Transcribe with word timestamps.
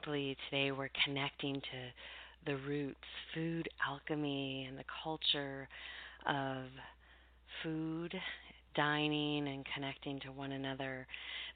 Simply. 0.00 0.36
Today 0.48 0.72
we're 0.72 0.88
connecting 1.04 1.54
to 1.56 2.46
the 2.46 2.56
roots, 2.66 2.96
food 3.34 3.68
alchemy, 3.86 4.66
and 4.68 4.78
the 4.78 4.84
culture 5.02 5.68
of 6.26 6.64
food, 7.62 8.14
dining, 8.74 9.48
and 9.48 9.64
connecting 9.74 10.20
to 10.20 10.28
one 10.28 10.52
another. 10.52 11.06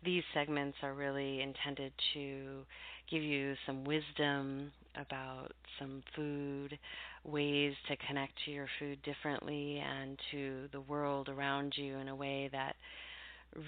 These 0.04 0.22
segments 0.34 0.76
are 0.82 0.94
really 0.94 1.40
intended 1.40 1.92
to 2.14 2.66
give 3.10 3.22
you 3.22 3.54
some 3.66 3.84
wisdom 3.84 4.72
about 4.96 5.52
some 5.78 6.02
food, 6.14 6.78
ways 7.24 7.74
to 7.88 7.96
connect 8.06 8.32
to 8.44 8.50
your 8.50 8.68
food 8.78 8.98
differently 9.04 9.78
and 9.78 10.18
to 10.32 10.68
the 10.72 10.80
world 10.82 11.28
around 11.28 11.74
you 11.76 11.96
in 11.96 12.08
a 12.08 12.16
way 12.16 12.48
that 12.52 12.76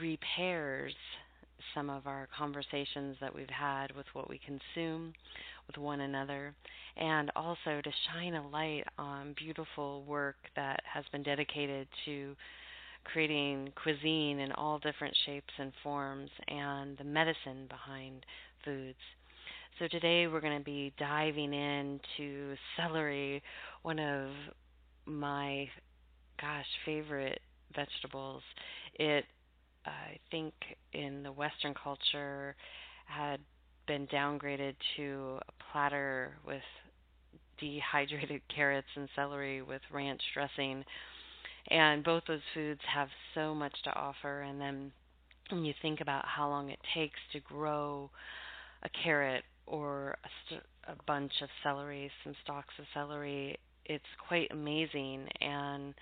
repairs 0.00 0.94
some 1.74 1.90
of 1.90 2.06
our 2.06 2.28
conversations 2.36 3.16
that 3.20 3.34
we've 3.34 3.48
had 3.48 3.94
with 3.96 4.06
what 4.12 4.28
we 4.28 4.40
consume 4.44 5.12
with 5.66 5.78
one 5.78 6.00
another, 6.00 6.54
and 6.96 7.30
also 7.34 7.80
to 7.82 7.90
shine 8.12 8.34
a 8.34 8.48
light 8.48 8.84
on 8.98 9.34
beautiful 9.36 10.04
work 10.04 10.36
that 10.54 10.80
has 10.92 11.04
been 11.12 11.22
dedicated 11.22 11.88
to 12.04 12.36
creating 13.04 13.72
cuisine 13.82 14.40
in 14.40 14.52
all 14.52 14.78
different 14.78 15.16
shapes 15.26 15.52
and 15.58 15.72
forms 15.82 16.30
and 16.48 16.96
the 16.98 17.04
medicine 17.04 17.66
behind 17.68 18.24
foods. 18.64 18.98
So 19.78 19.86
today 19.88 20.26
we're 20.26 20.40
going 20.40 20.58
to 20.58 20.64
be 20.64 20.92
diving 20.98 21.52
into 21.52 22.56
celery, 22.76 23.42
one 23.82 23.98
of 23.98 24.30
my 25.04 25.68
gosh 26.40 26.66
favorite 26.84 27.40
vegetables. 27.74 28.42
It 28.98 29.24
I 29.86 30.18
think 30.30 30.54
in 30.92 31.22
the 31.22 31.32
Western 31.32 31.74
culture 31.74 32.56
had 33.06 33.40
been 33.86 34.06
downgraded 34.08 34.74
to 34.96 35.38
a 35.48 35.72
platter 35.72 36.36
with 36.46 36.62
dehydrated 37.60 38.42
carrots 38.54 38.88
and 38.96 39.08
celery 39.14 39.62
with 39.62 39.82
ranch 39.92 40.20
dressing. 40.34 40.84
And 41.68 42.04
both 42.04 42.22
those 42.28 42.40
foods 42.54 42.80
have 42.92 43.08
so 43.34 43.54
much 43.54 43.74
to 43.84 43.94
offer. 43.94 44.42
And 44.42 44.60
then 44.60 44.92
when 45.50 45.64
you 45.64 45.74
think 45.82 46.00
about 46.00 46.24
how 46.26 46.48
long 46.48 46.70
it 46.70 46.78
takes 46.94 47.18
to 47.32 47.40
grow 47.40 48.10
a 48.82 48.88
carrot 49.02 49.44
or 49.66 50.16
a, 50.24 50.28
st- 50.46 50.62
a 50.88 50.94
bunch 51.06 51.32
of 51.42 51.48
celery, 51.62 52.10
some 52.24 52.34
stalks 52.44 52.74
of 52.78 52.84
celery, 52.94 53.56
it's 53.84 54.04
quite 54.28 54.48
amazing. 54.50 55.26
And 55.40 55.94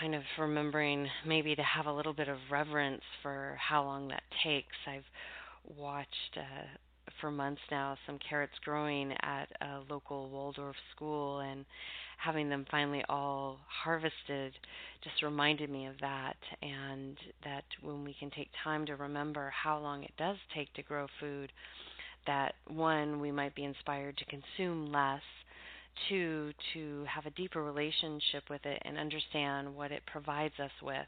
kind 0.00 0.14
of 0.14 0.22
remembering 0.38 1.08
maybe 1.26 1.54
to 1.54 1.62
have 1.62 1.86
a 1.86 1.92
little 1.92 2.12
bit 2.12 2.28
of 2.28 2.38
reverence 2.50 3.02
for 3.22 3.56
how 3.58 3.84
long 3.84 4.08
that 4.08 4.22
takes. 4.44 4.76
I've 4.86 5.04
watched 5.78 6.36
uh, 6.36 6.66
for 7.20 7.30
months 7.30 7.60
now 7.70 7.96
some 8.06 8.18
carrots 8.28 8.52
growing 8.64 9.12
at 9.22 9.46
a 9.60 9.80
local 9.88 10.28
Waldorf 10.30 10.76
school 10.94 11.40
and 11.40 11.64
having 12.18 12.48
them 12.48 12.64
finally 12.70 13.02
all 13.08 13.58
harvested 13.84 14.52
just 15.02 15.22
reminded 15.22 15.70
me 15.70 15.86
of 15.86 15.94
that 16.00 16.36
and 16.62 17.16
that 17.44 17.64
when 17.82 18.04
we 18.04 18.14
can 18.18 18.30
take 18.30 18.48
time 18.62 18.86
to 18.86 18.94
remember 18.96 19.50
how 19.50 19.78
long 19.78 20.04
it 20.04 20.12
does 20.16 20.36
take 20.54 20.72
to 20.74 20.82
grow 20.82 21.06
food 21.18 21.50
that 22.26 22.54
one 22.68 23.20
we 23.20 23.32
might 23.32 23.54
be 23.54 23.64
inspired 23.64 24.16
to 24.16 24.24
consume 24.26 24.92
less 24.92 25.22
two, 26.08 26.52
to 26.74 27.04
have 27.08 27.26
a 27.26 27.30
deeper 27.30 27.62
relationship 27.62 28.44
with 28.50 28.64
it 28.64 28.80
and 28.84 28.98
understand 28.98 29.74
what 29.74 29.92
it 29.92 30.02
provides 30.06 30.54
us 30.62 30.70
with. 30.82 31.06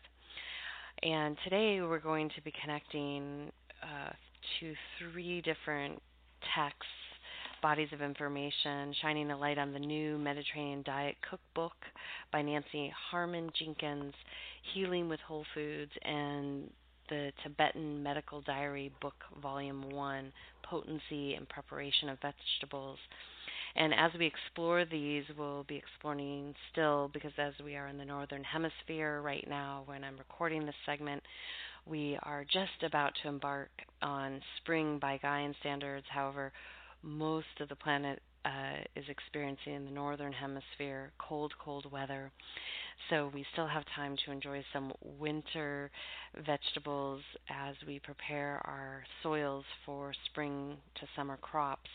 And 1.03 1.37
today 1.45 1.81
we're 1.81 1.99
going 1.99 2.31
to 2.31 2.43
be 2.43 2.53
connecting 2.63 3.51
uh, 3.83 4.13
to 4.61 4.75
three 4.99 5.43
different 5.43 6.01
texts, 6.55 6.87
bodies 7.63 7.89
of 7.93 8.01
information, 8.01 8.95
shining 9.03 9.31
a 9.31 9.39
light 9.39 9.59
on 9.59 9.73
the 9.73 9.79
new 9.79 10.19
Mediterranean 10.19 10.83
Diet 10.85 11.17
Cookbook 11.29 11.75
by 12.33 12.43
Nancy 12.43 12.93
Harmon 13.11 13.51
Jenkins, 13.59 14.15
Healing 14.75 15.09
with 15.09 15.21
Whole 15.21 15.45
Foods, 15.55 15.93
and 16.03 16.71
the 17.09 17.33
Tibetan 17.43 18.03
Medical 18.03 18.41
Dietary 18.43 18.93
Book, 19.01 19.15
Volume 19.43 19.91
1, 19.91 20.33
Potency 20.63 21.35
and 21.35 21.49
Preparation 21.49 22.09
of 22.09 22.19
Vegetables. 22.21 22.99
And 23.77 23.93
as 23.93 24.13
we 24.19 24.27
explore 24.27 24.85
these, 24.85 25.25
we'll 25.37 25.65
be 25.65 25.77
exploring 25.77 26.55
still 26.71 27.11
because 27.13 27.33
as 27.39 27.55
we 27.65 27.77
are 27.77 27.89
in 27.89 27.99
the 27.99 28.05
northern 28.05 28.45
hemisphere 28.45 29.21
right 29.21 29.47
now, 29.49 29.83
when 29.87 30.05
I'm 30.05 30.17
recording 30.17 30.65
this 30.65 30.75
segment, 30.87 31.23
we 31.87 32.17
are 32.23 32.45
just 32.45 32.83
about 32.85 33.13
to 33.23 33.29
embark 33.29 33.71
on 34.01 34.41
spring 34.59 34.99
by 34.99 35.19
Gaian 35.19 35.55
standards. 35.61 36.07
However, 36.09 36.53
most 37.03 37.61
of 37.61 37.69
the 37.69 37.77
planet 37.77 38.23
uh, 38.45 38.83
is 38.97 39.05
experiencing 39.09 39.75
in 39.75 39.85
the 39.87 39.91
northern 39.91 40.33
hemisphere 40.33 41.13
cold, 41.19 41.53
cold 41.63 41.91
weather. 41.91 42.31
So 43.11 43.31
we 43.35 43.45
still 43.53 43.67
have 43.67 43.85
time 43.97 44.17
to 44.25 44.33
enjoy 44.33 44.65
some 44.73 44.93
winter 45.19 45.91
vegetables 46.47 47.23
as 47.51 47.75
we 47.87 47.99
prepare 47.99 48.61
our 48.65 49.03
soils 49.23 49.65
for 49.85 50.13
spring 50.27 50.77
to 51.01 51.07
summer 51.17 51.37
crops. 51.39 51.91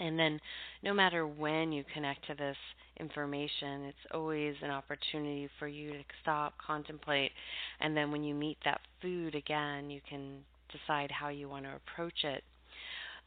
And 0.00 0.18
then, 0.18 0.40
no 0.82 0.94
matter 0.94 1.26
when 1.26 1.72
you 1.72 1.84
connect 1.94 2.26
to 2.26 2.34
this 2.34 2.56
information, 2.98 3.84
it's 3.84 4.12
always 4.12 4.54
an 4.62 4.70
opportunity 4.70 5.48
for 5.58 5.68
you 5.68 5.90
to 5.92 6.04
stop, 6.22 6.54
contemplate, 6.64 7.32
and 7.80 7.96
then 7.96 8.10
when 8.10 8.24
you 8.24 8.34
meet 8.34 8.56
that 8.64 8.80
food 9.02 9.34
again, 9.34 9.90
you 9.90 10.00
can 10.08 10.38
decide 10.72 11.10
how 11.10 11.28
you 11.28 11.48
want 11.48 11.66
to 11.66 11.76
approach 11.76 12.24
it. 12.24 12.42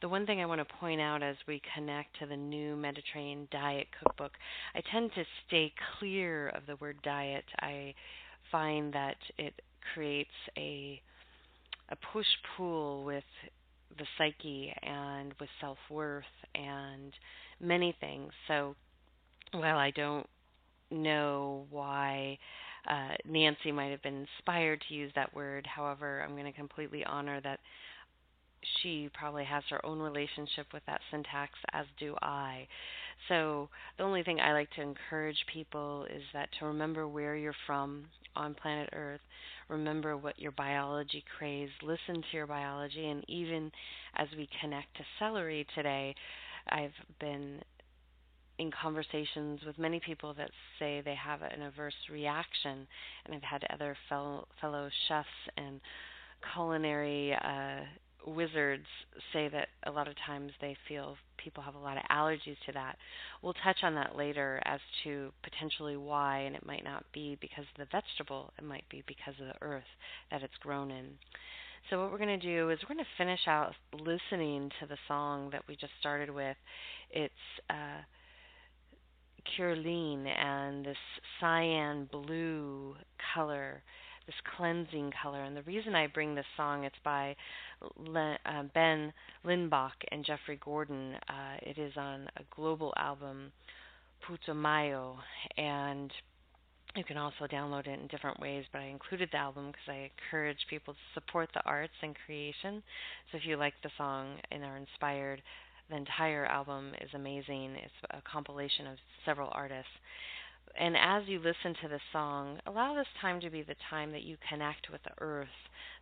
The 0.02 0.08
one 0.08 0.26
thing 0.26 0.40
I 0.40 0.46
want 0.46 0.66
to 0.66 0.74
point 0.74 1.00
out 1.00 1.22
as 1.22 1.36
we 1.46 1.62
connect 1.74 2.18
to 2.18 2.26
the 2.26 2.36
new 2.36 2.76
Mediterranean 2.76 3.48
Diet 3.50 3.86
Cookbook, 3.98 4.32
I 4.74 4.82
tend 4.92 5.12
to 5.14 5.24
stay 5.46 5.72
clear 5.98 6.48
of 6.48 6.66
the 6.66 6.76
word 6.76 6.98
diet. 7.02 7.44
I 7.60 7.94
find 8.50 8.92
that 8.92 9.16
it 9.38 9.54
creates 9.94 10.30
a 10.56 11.00
a 11.90 11.96
push 12.12 12.26
pull 12.56 13.04
with 13.04 13.24
the 13.98 14.06
psyche 14.18 14.74
and 14.82 15.34
with 15.40 15.48
self 15.60 15.78
worth 15.90 16.24
and 16.54 17.12
many 17.60 17.96
things. 18.00 18.32
So 18.48 18.74
while 19.52 19.78
I 19.78 19.90
don't 19.90 20.26
know 20.90 21.66
why 21.70 22.38
uh, 22.88 23.14
Nancy 23.26 23.72
might 23.72 23.90
have 23.90 24.02
been 24.02 24.26
inspired 24.26 24.82
to 24.88 24.94
use 24.94 25.12
that 25.14 25.34
word, 25.34 25.66
however, 25.66 26.22
I'm 26.22 26.34
going 26.34 26.44
to 26.44 26.52
completely 26.52 27.04
honor 27.04 27.40
that 27.42 27.60
she 28.82 29.10
probably 29.12 29.44
has 29.44 29.62
her 29.70 29.84
own 29.84 29.98
relationship 29.98 30.66
with 30.72 30.82
that 30.86 31.00
syntax, 31.10 31.52
as 31.72 31.86
do 31.98 32.16
I. 32.22 32.66
So 33.28 33.68
the 33.98 34.04
only 34.04 34.22
thing 34.22 34.40
I 34.40 34.52
like 34.52 34.70
to 34.72 34.82
encourage 34.82 35.36
people 35.52 36.06
is 36.14 36.22
that 36.32 36.48
to 36.58 36.66
remember 36.66 37.06
where 37.06 37.36
you're 37.36 37.54
from 37.66 38.06
on 38.36 38.54
planet 38.54 38.90
Earth, 38.92 39.20
remember 39.68 40.16
what 40.16 40.38
your 40.38 40.52
biology 40.52 41.24
craves, 41.38 41.72
listen 41.82 42.22
to 42.22 42.36
your 42.36 42.46
biology, 42.46 43.08
and 43.08 43.24
even 43.28 43.70
as 44.16 44.28
we 44.36 44.48
connect 44.60 44.96
to 44.96 45.04
celery 45.18 45.66
today, 45.74 46.14
I've 46.68 46.92
been 47.20 47.60
in 48.58 48.70
conversations 48.70 49.60
with 49.66 49.78
many 49.78 50.00
people 50.00 50.32
that 50.34 50.50
say 50.78 51.02
they 51.04 51.16
have 51.16 51.42
an 51.42 51.62
averse 51.62 51.94
reaction, 52.10 52.86
and 53.26 53.34
I've 53.34 53.42
had 53.42 53.64
other 53.72 53.96
fellow, 54.08 54.46
fellow 54.60 54.88
chefs 55.08 55.28
and 55.56 55.80
culinary 56.52 57.34
uh, 57.34 57.80
wizards 58.26 58.86
say 59.32 59.48
that 59.48 59.68
a 59.86 59.90
lot 59.90 60.08
of 60.08 60.14
times 60.26 60.52
they 60.60 60.76
feel 60.88 61.16
people 61.36 61.62
have 61.62 61.74
a 61.74 61.78
lot 61.78 61.96
of 61.96 62.02
allergies 62.10 62.56
to 62.66 62.72
that. 62.72 62.96
We'll 63.42 63.54
touch 63.64 63.78
on 63.82 63.94
that 63.94 64.16
later 64.16 64.62
as 64.64 64.80
to 65.04 65.30
potentially 65.42 65.96
why, 65.96 66.40
and 66.40 66.56
it 66.56 66.66
might 66.66 66.84
not 66.84 67.04
be 67.12 67.36
because 67.40 67.64
of 67.74 67.86
the 67.86 67.90
vegetable, 67.92 68.52
it 68.58 68.64
might 68.64 68.88
be 68.88 69.02
because 69.06 69.34
of 69.40 69.46
the 69.46 69.62
earth 69.62 69.84
that 70.30 70.42
it's 70.42 70.56
grown 70.60 70.90
in. 70.90 71.06
So, 71.90 72.00
what 72.00 72.10
we're 72.10 72.18
going 72.18 72.40
to 72.40 72.46
do 72.46 72.70
is 72.70 72.78
we're 72.82 72.94
going 72.94 73.04
to 73.04 73.22
finish 73.22 73.46
out 73.46 73.72
listening 73.92 74.70
to 74.80 74.86
the 74.86 74.96
song 75.06 75.50
that 75.52 75.62
we 75.68 75.76
just 75.76 75.92
started 76.00 76.30
with. 76.30 76.56
It's 77.10 77.34
uh, 77.68 78.00
Cerulean 79.54 80.26
and 80.26 80.84
this 80.84 80.96
cyan 81.40 82.08
blue 82.10 82.96
color 83.34 83.82
this 84.26 84.34
cleansing 84.56 85.12
color. 85.22 85.42
And 85.42 85.56
the 85.56 85.62
reason 85.62 85.94
I 85.94 86.06
bring 86.06 86.34
this 86.34 86.46
song, 86.56 86.84
it's 86.84 86.94
by 87.04 87.36
uh, 87.82 88.62
Ben 88.74 89.12
Leinbach 89.44 89.96
and 90.10 90.24
Geoffrey 90.24 90.58
Gordon. 90.64 91.14
Uh, 91.28 91.56
it 91.62 91.78
is 91.78 91.92
on 91.96 92.28
a 92.36 92.42
global 92.54 92.92
album, 92.96 93.52
Putumayo, 94.26 95.16
and 95.56 96.10
you 96.96 97.04
can 97.04 97.16
also 97.16 97.46
download 97.50 97.88
it 97.88 97.98
in 98.00 98.06
different 98.06 98.38
ways, 98.38 98.64
but 98.72 98.80
I 98.80 98.84
included 98.84 99.28
the 99.32 99.38
album 99.38 99.66
because 99.66 99.88
I 99.88 100.10
encourage 100.12 100.58
people 100.70 100.94
to 100.94 101.00
support 101.12 101.48
the 101.52 101.64
arts 101.66 101.92
and 102.02 102.14
creation. 102.24 102.82
So 103.30 103.38
if 103.38 103.44
you 103.44 103.56
like 103.56 103.74
the 103.82 103.90
song 103.98 104.36
and 104.52 104.62
are 104.62 104.76
inspired, 104.76 105.42
the 105.90 105.96
entire 105.96 106.46
album 106.46 106.92
is 107.00 107.10
amazing. 107.14 107.76
It's 107.82 107.92
a 108.10 108.22
compilation 108.30 108.86
of 108.86 108.96
several 109.26 109.48
artists 109.52 109.90
and 110.78 110.96
as 110.96 111.28
you 111.28 111.38
listen 111.38 111.74
to 111.82 111.88
the 111.88 112.00
song, 112.12 112.58
allow 112.66 112.94
this 112.94 113.06
time 113.20 113.40
to 113.40 113.50
be 113.50 113.62
the 113.62 113.76
time 113.90 114.12
that 114.12 114.22
you 114.22 114.36
connect 114.48 114.90
with 114.90 115.02
the 115.04 115.22
earth, 115.22 115.48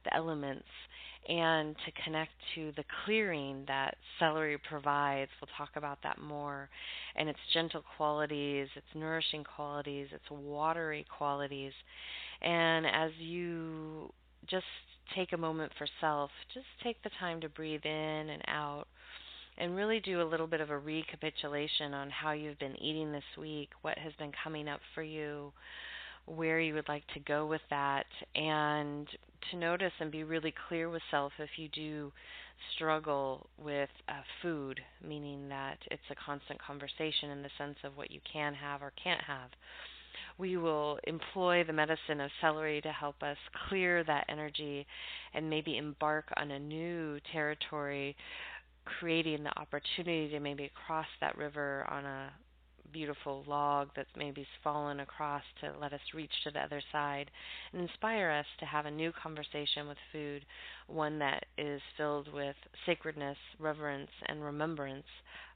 the 0.05 0.15
elements 0.15 0.67
and 1.29 1.77
to 1.87 2.03
connect 2.05 2.33
to 2.55 2.73
the 2.77 2.85
clearing 3.05 3.65
that 3.69 3.97
celery 4.19 4.59
provides. 4.69 5.31
We'll 5.41 5.49
talk 5.57 5.77
about 5.77 5.99
that 6.03 6.21
more. 6.21 6.69
And 7.17 7.29
its 7.29 7.39
gentle 7.53 7.85
qualities, 7.97 8.69
its 8.75 8.87
nourishing 8.95 9.45
qualities, 9.45 10.09
its 10.13 10.25
watery 10.31 11.07
qualities. 11.17 11.73
And 12.41 12.87
as 12.87 13.13
you 13.19 14.13
just 14.49 14.65
take 15.15 15.33
a 15.33 15.37
moment 15.37 15.71
for 15.79 15.87
self, 16.01 16.31
just 16.53 16.67
take 16.83 17.01
the 17.05 17.11
time 17.21 17.41
to 17.43 17.49
breathe 17.49 17.85
in 17.85 17.91
and 18.31 18.43
out 18.49 18.87
and 19.59 19.77
really 19.77 20.01
do 20.01 20.23
a 20.23 20.25
little 20.25 20.47
bit 20.47 20.61
of 20.61 20.71
a 20.71 20.79
recapitulation 20.79 21.95
on 21.95 22.11
how 22.11 22.33
you've 22.33 22.59
been 22.59 22.81
eating 22.83 23.13
this 23.13 23.23
week, 23.39 23.71
what 23.83 23.99
has 23.99 24.13
been 24.19 24.33
coming 24.43 24.69
up 24.69 24.81
for 24.95 25.03
you, 25.03 25.53
where 26.27 26.61
you 26.61 26.75
would 26.75 26.89
like 26.89 27.05
to 27.15 27.21
go 27.21 27.47
with 27.47 27.61
that, 27.71 28.07
and 28.35 29.07
to 29.51 29.57
notice 29.57 29.93
and 30.01 30.11
be 30.11 30.25
really 30.25 30.55
clear 30.69 30.89
with 30.89 31.03
self 31.11 31.33
if 31.39 31.51
you 31.57 31.69
do 31.69 32.13
struggle 32.77 33.47
with 33.63 33.91
uh, 34.09 34.13
food, 34.41 34.81
meaning 35.07 35.49
that 35.49 35.79
it's 35.91 36.03
a 36.11 36.25
constant 36.25 36.61
conversation 36.63 37.31
in 37.31 37.43
the 37.43 37.51
sense 37.59 37.77
of 37.85 37.97
what 37.97 38.11
you 38.11 38.21
can 38.31 38.55
have 38.55 38.83
or 38.83 38.93
can't 39.03 39.23
have. 39.23 39.51
We 40.39 40.57
will 40.57 40.99
employ 41.05 41.65
the 41.65 41.73
medicine 41.73 42.21
of 42.21 42.31
celery 42.41 42.81
to 42.83 42.93
help 42.93 43.23
us 43.23 43.37
clear 43.69 44.05
that 44.05 44.27
energy 44.29 44.87
and 45.35 45.51
maybe 45.51 45.77
embark 45.77 46.27
on 46.37 46.51
a 46.51 46.59
new 46.59 47.19
territory, 47.33 48.17
creating 48.85 49.45
the 49.45 49.59
opportunity 49.59 50.29
to 50.31 50.41
maybe 50.41 50.71
cross 50.87 51.07
that 51.21 51.37
river 51.37 51.87
on 51.91 52.05
a 52.05 52.33
beautiful 52.93 53.43
log 53.47 53.89
that's 53.97 54.09
maybe 54.17 54.47
fallen 54.63 55.01
across 55.01 55.43
to 55.61 55.73
let 55.81 55.93
us 55.93 56.01
reach 56.15 56.31
to 56.45 56.51
the 56.51 56.61
other 56.61 56.83
side 56.93 57.31
and 57.73 57.83
inspire 57.83 58.31
us 58.31 58.47
to 58.61 58.67
have 58.67 58.87
a 58.87 58.91
new 58.91 59.13
conversation 59.23 59.89
with 59.89 59.97
food, 60.13 60.45
one 60.87 61.19
that 61.19 61.45
is 61.57 61.81
filled 61.97 62.33
with 62.33 62.57
sacredness, 62.85 63.39
reverence, 63.59 64.11
and 64.27 64.45
remembrance 64.45 65.07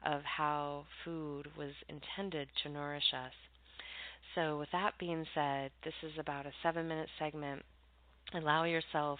of 0.05 0.23
how 0.23 0.85
food 1.05 1.47
was 1.57 1.73
intended 1.89 2.49
to 2.63 2.69
nourish 2.69 3.13
us. 3.15 3.33
So, 4.35 4.59
with 4.59 4.69
that 4.73 4.93
being 4.99 5.25
said, 5.35 5.71
this 5.85 5.95
is 6.03 6.19
about 6.19 6.47
a 6.47 6.53
seven 6.63 6.89
minute 6.89 7.09
segment. 7.19 7.63
Allow 8.35 8.65
yourself 8.65 9.19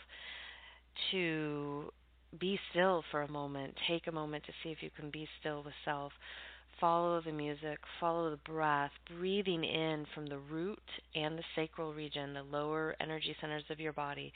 to 1.11 1.91
be 2.39 2.59
still 2.71 3.03
for 3.11 3.23
a 3.23 3.31
moment. 3.31 3.75
Take 3.89 4.07
a 4.07 4.13
moment 4.13 4.45
to 4.45 4.53
see 4.63 4.71
if 4.71 4.79
you 4.83 4.91
can 4.99 5.11
be 5.11 5.29
still 5.41 5.63
with 5.63 5.75
self 5.85 6.13
follow 6.81 7.21
the 7.21 7.33
music, 7.33 7.79
follow 8.01 8.31
the 8.31 8.51
breath, 8.51 8.91
breathing 9.17 9.65
in 9.65 10.07
from 10.15 10.27
the 10.27 10.39
root 10.39 10.79
and 11.15 11.39
the 11.39 11.45
sacral 11.55 11.93
region, 11.95 12.35
the 12.35 12.43
lower 12.43 12.95
energy 13.01 13.35
centers 13.41 13.65
of 13.71 13.81
your 13.81 13.93
body. 13.93 14.33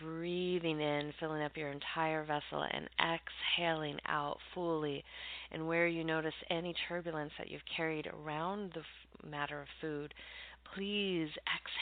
Breathing 0.00 0.80
in, 0.80 1.12
filling 1.18 1.42
up 1.42 1.56
your 1.56 1.70
entire 1.70 2.24
vessel, 2.24 2.64
and 2.72 2.88
exhaling 3.00 3.98
out 4.06 4.38
fully. 4.54 5.02
And 5.50 5.66
where 5.66 5.88
you 5.88 6.04
notice 6.04 6.34
any 6.50 6.74
turbulence 6.88 7.32
that 7.38 7.50
you've 7.50 7.62
carried 7.76 8.06
around 8.06 8.72
the 8.74 9.28
matter 9.28 9.60
of 9.60 9.66
food, 9.80 10.14
please 10.74 11.28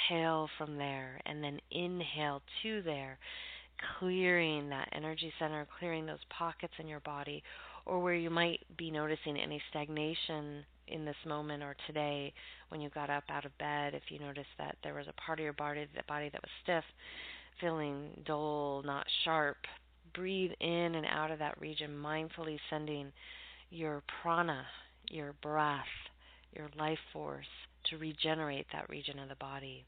exhale 0.09 0.49
from 0.57 0.77
there 0.77 1.21
and 1.27 1.45
then 1.45 1.61
inhale 1.71 2.41
to 2.63 2.81
there, 2.83 3.19
clearing 3.99 4.69
that 4.69 4.89
energy 4.93 5.33
center, 5.39 5.67
clearing 5.79 6.07
those 6.07 6.19
pockets 6.37 6.75
in 6.79 6.89
your 6.89 7.01
body 7.01 7.43
or 7.87 8.01
where 8.01 8.15
you 8.15 8.31
might 8.31 8.61
be 8.77 8.91
noticing 8.91 9.39
any 9.39 9.61
stagnation 9.71 10.65
in 10.89 11.05
this 11.05 11.17
moment 11.27 11.63
or 11.63 11.77
today 11.87 12.33
when 12.69 12.81
you 12.81 12.89
got 12.91 13.11
up 13.11 13.25
out 13.31 13.45
of 13.45 13.57
bed, 13.59 13.95
if 13.95 14.03
you 14.11 14.19
noticed 14.19 14.49
that 14.59 14.77
there 14.83 14.95
was 14.95 15.07
a 15.09 15.21
part 15.21 15.39
of 15.39 15.45
your 15.45 15.53
body, 15.53 15.87
the 15.97 16.03
body 16.07 16.29
that 16.31 16.43
was 16.43 16.51
stiff, 16.63 16.85
feeling 17.61 18.11
dull, 18.27 18.83
not 18.85 19.07
sharp, 19.25 19.57
breathe 20.15 20.53
in 20.61 20.95
and 20.95 21.07
out 21.07 21.31
of 21.31 21.39
that 21.39 21.61
region, 21.61 21.91
mindfully 21.91 22.59
sending 22.69 23.13
your 23.71 24.03
prana, 24.23 24.65
your 25.09 25.35
breath, 25.43 25.85
your 26.55 26.69
life 26.79 26.99
force 27.13 27.47
to 27.85 27.99
regenerate 27.99 28.67
that 28.73 28.89
region 28.89 29.19
of 29.19 29.29
the 29.29 29.37
body. 29.37 29.85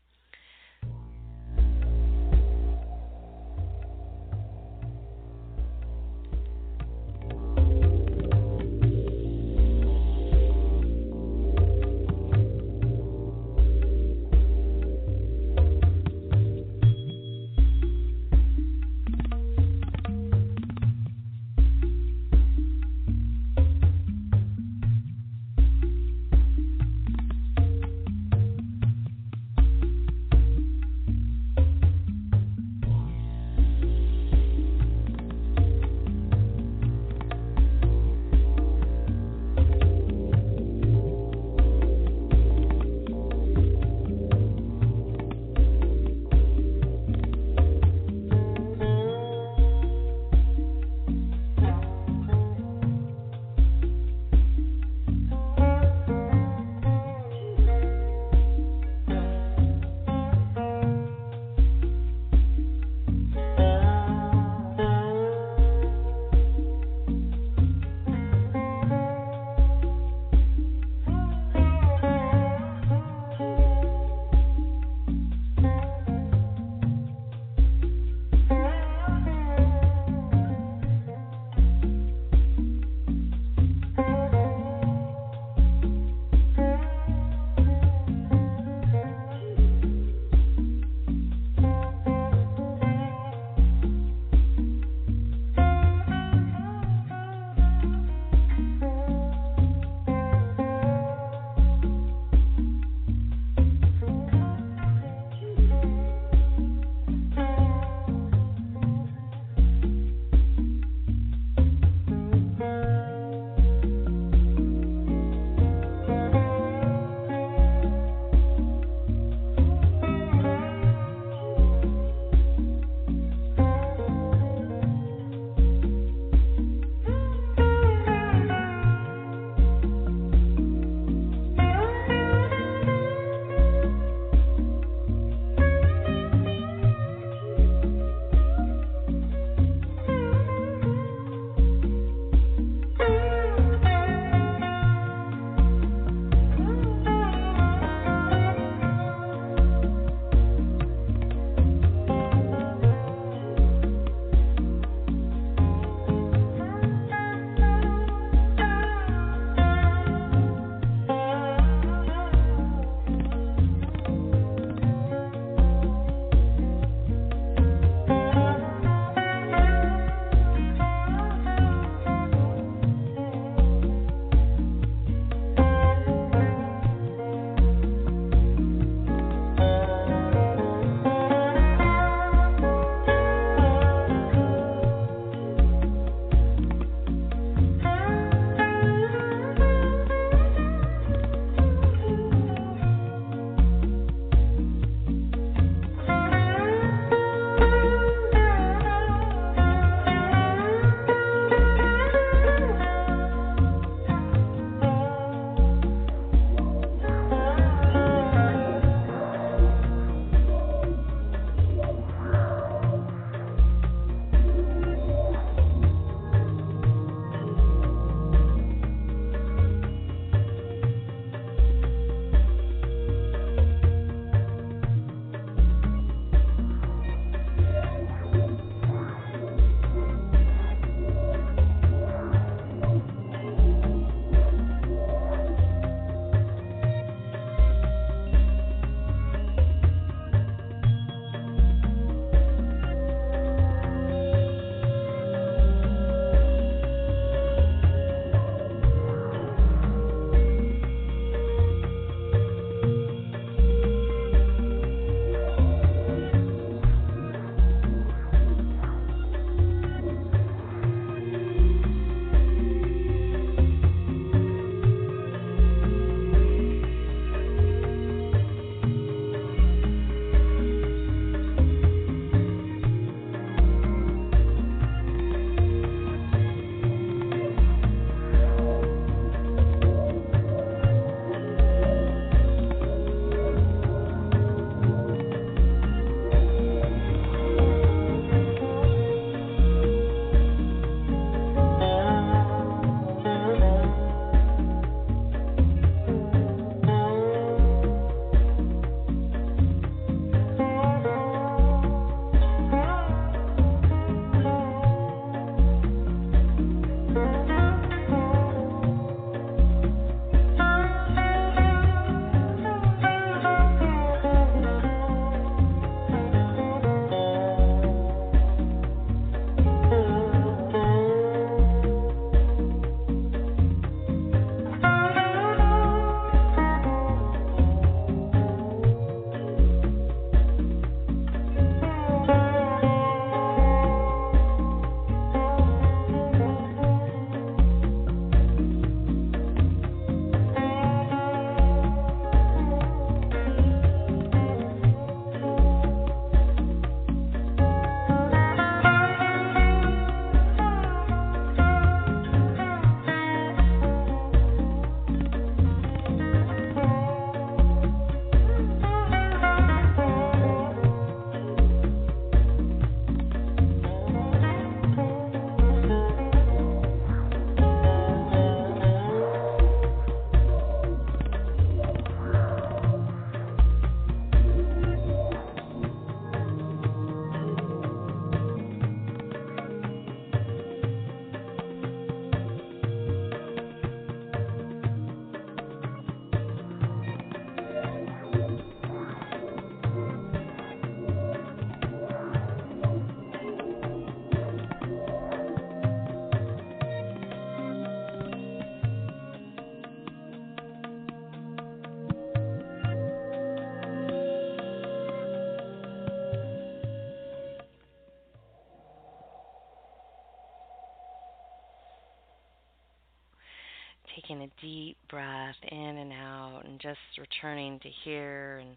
Taking 414.32 414.42
a 414.42 414.60
deep 414.60 414.96
breath 415.10 415.54
in 415.70 415.78
and 415.78 416.12
out 416.12 416.62
and 416.64 416.80
just 416.80 416.98
returning 417.18 417.78
to 417.80 417.88
here 418.04 418.58
and 418.58 418.76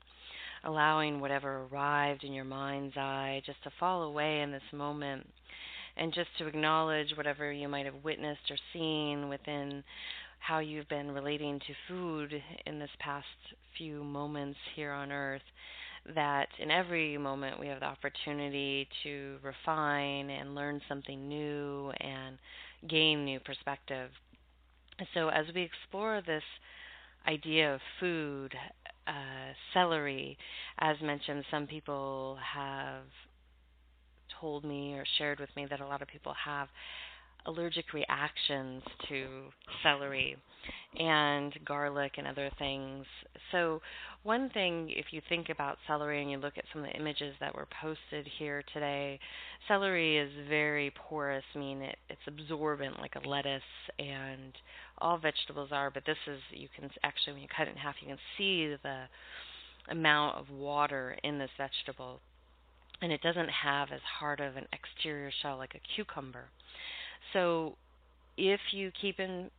allowing 0.63 1.19
whatever 1.19 1.67
arrived 1.71 2.23
in 2.23 2.33
your 2.33 2.43
mind's 2.43 2.95
eye 2.97 3.41
just 3.45 3.61
to 3.63 3.71
fall 3.79 4.03
away 4.03 4.41
in 4.41 4.51
this 4.51 4.61
moment 4.73 5.25
and 5.97 6.13
just 6.13 6.29
to 6.37 6.47
acknowledge 6.47 7.13
whatever 7.15 7.51
you 7.51 7.67
might 7.67 7.85
have 7.85 8.03
witnessed 8.03 8.49
or 8.49 8.57
seen 8.73 9.29
within 9.29 9.83
how 10.39 10.59
you've 10.59 10.89
been 10.89 11.11
relating 11.11 11.59
to 11.59 11.73
food 11.87 12.33
in 12.65 12.79
this 12.79 12.89
past 12.99 13.25
few 13.77 14.03
moments 14.03 14.57
here 14.75 14.91
on 14.91 15.11
earth 15.11 15.41
that 16.13 16.47
in 16.59 16.69
every 16.69 17.17
moment 17.17 17.59
we 17.59 17.67
have 17.67 17.79
the 17.79 17.85
opportunity 17.85 18.87
to 19.03 19.37
refine 19.43 20.29
and 20.29 20.53
learn 20.53 20.79
something 20.87 21.27
new 21.27 21.91
and 21.99 22.37
gain 22.87 23.25
new 23.25 23.39
perspective. 23.39 24.09
So, 25.13 25.29
as 25.29 25.45
we 25.53 25.61
explore 25.61 26.21
this 26.25 26.43
idea 27.27 27.75
of 27.75 27.81
food, 27.99 28.53
uh, 29.07 29.53
celery, 29.73 30.37
as 30.79 30.95
mentioned, 31.01 31.43
some 31.51 31.67
people 31.67 32.37
have 32.41 33.03
told 34.39 34.63
me 34.63 34.93
or 34.93 35.05
shared 35.17 35.39
with 35.39 35.49
me 35.55 35.65
that 35.69 35.81
a 35.81 35.85
lot 35.85 36.01
of 36.01 36.07
people 36.07 36.33
have 36.33 36.67
allergic 37.45 37.93
reactions 37.93 38.81
to 39.07 39.27
celery 39.83 40.35
and 40.97 41.53
garlic 41.65 42.13
and 42.17 42.27
other 42.27 42.49
things. 42.57 43.05
So, 43.51 43.81
one 44.23 44.49
thing, 44.49 44.89
if 44.89 45.07
you 45.11 45.21
think 45.29 45.49
about 45.49 45.77
celery 45.85 46.21
and 46.21 46.31
you 46.31 46.37
look 46.37 46.57
at 46.57 46.63
some 46.73 46.83
of 46.83 46.89
the 46.89 46.95
images 46.95 47.35
that 47.39 47.53
were 47.53 47.67
posted 47.81 48.27
here 48.39 48.63
today, 48.73 49.19
celery 49.67 50.17
is 50.17 50.31
very 50.49 50.91
porous, 50.95 51.43
meaning 51.53 51.83
it, 51.83 51.97
it's 52.09 52.21
absorbent 52.27 52.99
like 52.99 53.13
a 53.15 53.27
lettuce, 53.27 53.61
and 53.99 54.53
all 54.97 55.17
vegetables 55.17 55.69
are. 55.71 55.89
But 55.89 56.05
this 56.05 56.17
is, 56.27 56.39
you 56.51 56.67
can 56.75 56.89
actually, 57.03 57.33
when 57.33 57.41
you 57.41 57.47
cut 57.55 57.67
it 57.67 57.71
in 57.71 57.77
half, 57.77 57.95
you 58.01 58.07
can 58.07 58.17
see 58.37 58.75
the 58.83 59.03
amount 59.89 60.37
of 60.37 60.49
water 60.49 61.17
in 61.23 61.37
this 61.37 61.49
vegetable. 61.57 62.19
And 63.01 63.11
it 63.11 63.21
doesn't 63.21 63.49
have 63.49 63.89
as 63.91 64.01
hard 64.19 64.39
of 64.39 64.55
an 64.55 64.65
exterior 64.71 65.31
shell 65.41 65.57
like 65.57 65.75
a 65.75 65.95
cucumber. 65.95 66.45
So 67.33 67.75
if 68.37 68.59
you 68.71 68.91
keep 69.01 69.19
in 69.19 69.49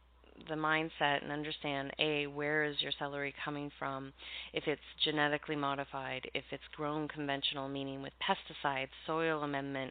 the 0.48 0.54
mindset 0.54 1.22
and 1.22 1.32
understand 1.32 1.92
a 1.98 2.26
where 2.26 2.64
is 2.64 2.76
your 2.80 2.92
celery 2.98 3.34
coming 3.42 3.70
from 3.78 4.12
if 4.52 4.64
it's 4.66 4.80
genetically 5.02 5.56
modified 5.56 6.28
if 6.34 6.44
it's 6.50 6.62
grown 6.76 7.08
conventional 7.08 7.68
meaning 7.68 8.02
with 8.02 8.12
pesticides 8.20 8.88
soil 9.06 9.42
amendment 9.44 9.90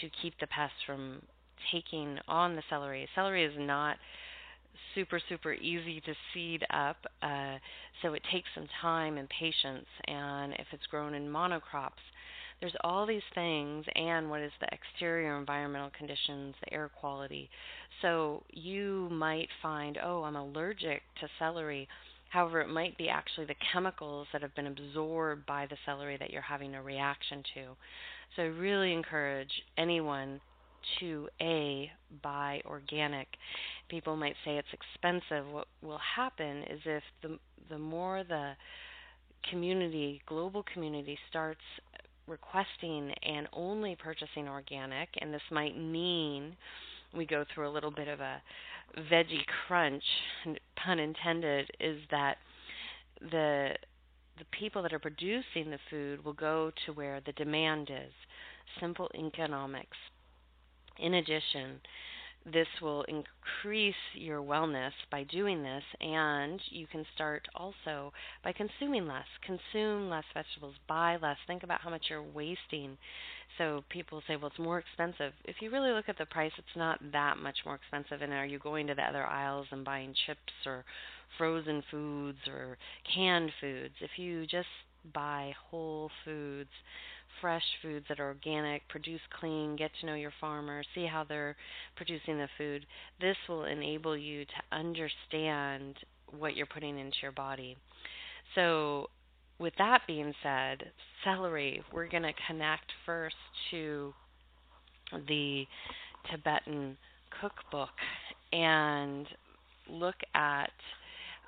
to 0.00 0.08
keep 0.22 0.32
the 0.40 0.46
pests 0.46 0.76
from 0.86 1.20
taking 1.70 2.18
on 2.26 2.56
the 2.56 2.62
celery 2.70 3.06
celery 3.14 3.44
is 3.44 3.52
not 3.58 3.96
super 4.94 5.20
super 5.28 5.52
easy 5.54 6.00
to 6.00 6.14
seed 6.32 6.64
up 6.70 6.96
uh, 7.22 7.56
so 8.02 8.14
it 8.14 8.22
takes 8.32 8.48
some 8.54 8.68
time 8.80 9.18
and 9.18 9.28
patience 9.28 9.86
and 10.06 10.52
if 10.54 10.66
it's 10.72 10.86
grown 10.86 11.14
in 11.14 11.28
monocrops 11.28 12.02
there's 12.62 12.76
all 12.84 13.04
these 13.06 13.22
things 13.34 13.84
and 13.96 14.30
what 14.30 14.40
is 14.40 14.52
the 14.60 14.68
exterior 14.70 15.36
environmental 15.36 15.90
conditions, 15.98 16.54
the 16.64 16.72
air 16.72 16.88
quality. 17.00 17.50
So 18.02 18.44
you 18.50 19.08
might 19.10 19.48
find, 19.60 19.98
oh, 20.02 20.22
I'm 20.22 20.36
allergic 20.36 21.02
to 21.20 21.28
celery. 21.40 21.88
However, 22.30 22.60
it 22.60 22.68
might 22.68 22.96
be 22.96 23.08
actually 23.08 23.46
the 23.46 23.56
chemicals 23.72 24.28
that 24.32 24.42
have 24.42 24.54
been 24.54 24.68
absorbed 24.68 25.44
by 25.44 25.66
the 25.66 25.76
celery 25.84 26.16
that 26.18 26.30
you're 26.30 26.40
having 26.40 26.76
a 26.76 26.82
reaction 26.82 27.42
to. 27.54 27.62
So 28.36 28.42
I 28.42 28.46
really 28.46 28.92
encourage 28.92 29.50
anyone 29.76 30.40
to 31.00 31.28
a 31.40 31.90
buy 32.22 32.60
organic. 32.66 33.28
People 33.88 34.16
might 34.16 34.34
say 34.44 34.56
it's 34.56 34.68
expensive. 34.72 35.50
What 35.52 35.68
will 35.82 36.00
happen 36.16 36.62
is 36.70 36.80
if 36.84 37.02
the 37.22 37.38
the 37.68 37.78
more 37.78 38.24
the 38.24 38.52
community, 39.50 40.22
global 40.26 40.64
community 40.72 41.18
starts 41.28 41.60
requesting 42.26 43.12
and 43.22 43.48
only 43.52 43.96
purchasing 43.96 44.48
organic, 44.48 45.08
and 45.20 45.32
this 45.32 45.42
might 45.50 45.76
mean 45.76 46.56
we 47.14 47.26
go 47.26 47.44
through 47.52 47.68
a 47.68 47.72
little 47.72 47.90
bit 47.90 48.08
of 48.08 48.20
a 48.20 48.40
veggie 49.10 49.44
crunch, 49.66 50.04
pun 50.76 50.98
intended, 50.98 51.70
is 51.80 51.98
that 52.10 52.36
the 53.20 53.70
the 54.38 54.58
people 54.58 54.82
that 54.82 54.92
are 54.92 54.98
producing 54.98 55.70
the 55.70 55.78
food 55.90 56.24
will 56.24 56.32
go 56.32 56.72
to 56.86 56.92
where 56.92 57.20
the 57.20 57.32
demand 57.32 57.90
is. 57.90 58.12
Simple 58.80 59.08
economics. 59.14 59.96
In 60.98 61.14
addition, 61.14 61.80
this 62.44 62.66
will 62.80 63.04
increase 63.04 63.94
your 64.14 64.42
wellness 64.42 64.92
by 65.10 65.24
doing 65.24 65.62
this, 65.62 65.84
and 66.00 66.60
you 66.70 66.86
can 66.86 67.04
start 67.14 67.46
also 67.54 68.12
by 68.42 68.52
consuming 68.52 69.06
less. 69.06 69.26
Consume 69.46 70.10
less 70.10 70.24
vegetables, 70.34 70.74
buy 70.88 71.16
less. 71.22 71.36
Think 71.46 71.62
about 71.62 71.80
how 71.80 71.90
much 71.90 72.06
you're 72.10 72.22
wasting. 72.22 72.98
So 73.58 73.84
people 73.90 74.22
say, 74.26 74.36
well, 74.36 74.48
it's 74.48 74.58
more 74.58 74.78
expensive. 74.78 75.32
If 75.44 75.56
you 75.60 75.70
really 75.70 75.92
look 75.92 76.08
at 76.08 76.18
the 76.18 76.26
price, 76.26 76.52
it's 76.58 76.76
not 76.76 76.98
that 77.12 77.36
much 77.36 77.58
more 77.64 77.76
expensive. 77.76 78.22
And 78.22 78.32
are 78.32 78.46
you 78.46 78.58
going 78.58 78.86
to 78.88 78.94
the 78.94 79.02
other 79.02 79.24
aisles 79.24 79.66
and 79.70 79.84
buying 79.84 80.14
chips 80.26 80.52
or 80.66 80.84
frozen 81.38 81.82
foods 81.90 82.38
or 82.48 82.76
canned 83.14 83.52
foods? 83.60 83.94
If 84.00 84.10
you 84.16 84.46
just 84.46 84.68
buy 85.14 85.52
whole 85.70 86.10
foods, 86.24 86.70
fresh 87.40 87.62
foods 87.82 88.06
that 88.08 88.20
are 88.20 88.28
organic, 88.28 88.88
produce 88.88 89.20
clean, 89.38 89.76
get 89.76 89.90
to 90.00 90.06
know 90.06 90.14
your 90.14 90.32
farmer, 90.40 90.82
see 90.94 91.06
how 91.06 91.24
they're 91.24 91.56
producing 91.96 92.38
the 92.38 92.48
food. 92.58 92.86
This 93.20 93.36
will 93.48 93.64
enable 93.64 94.16
you 94.16 94.44
to 94.44 94.76
understand 94.76 95.96
what 96.38 96.56
you're 96.56 96.66
putting 96.66 96.98
into 96.98 97.16
your 97.22 97.32
body. 97.32 97.76
So, 98.54 99.08
with 99.58 99.74
that 99.78 100.00
being 100.06 100.34
said, 100.42 100.82
celery, 101.24 101.82
we're 101.92 102.08
going 102.08 102.24
to 102.24 102.32
connect 102.48 102.86
first 103.06 103.36
to 103.70 104.12
the 105.28 105.64
Tibetan 106.30 106.96
cookbook 107.40 107.90
and 108.52 109.26
look 109.88 110.16
at 110.34 110.70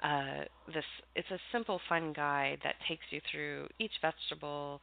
uh, 0.02 0.44
this. 0.72 0.84
It's 1.16 1.30
a 1.30 1.38
simple, 1.52 1.80
fun 1.88 2.12
guide 2.12 2.58
that 2.62 2.74
takes 2.88 3.04
you 3.10 3.20
through 3.30 3.68
each 3.78 3.92
vegetable 4.00 4.80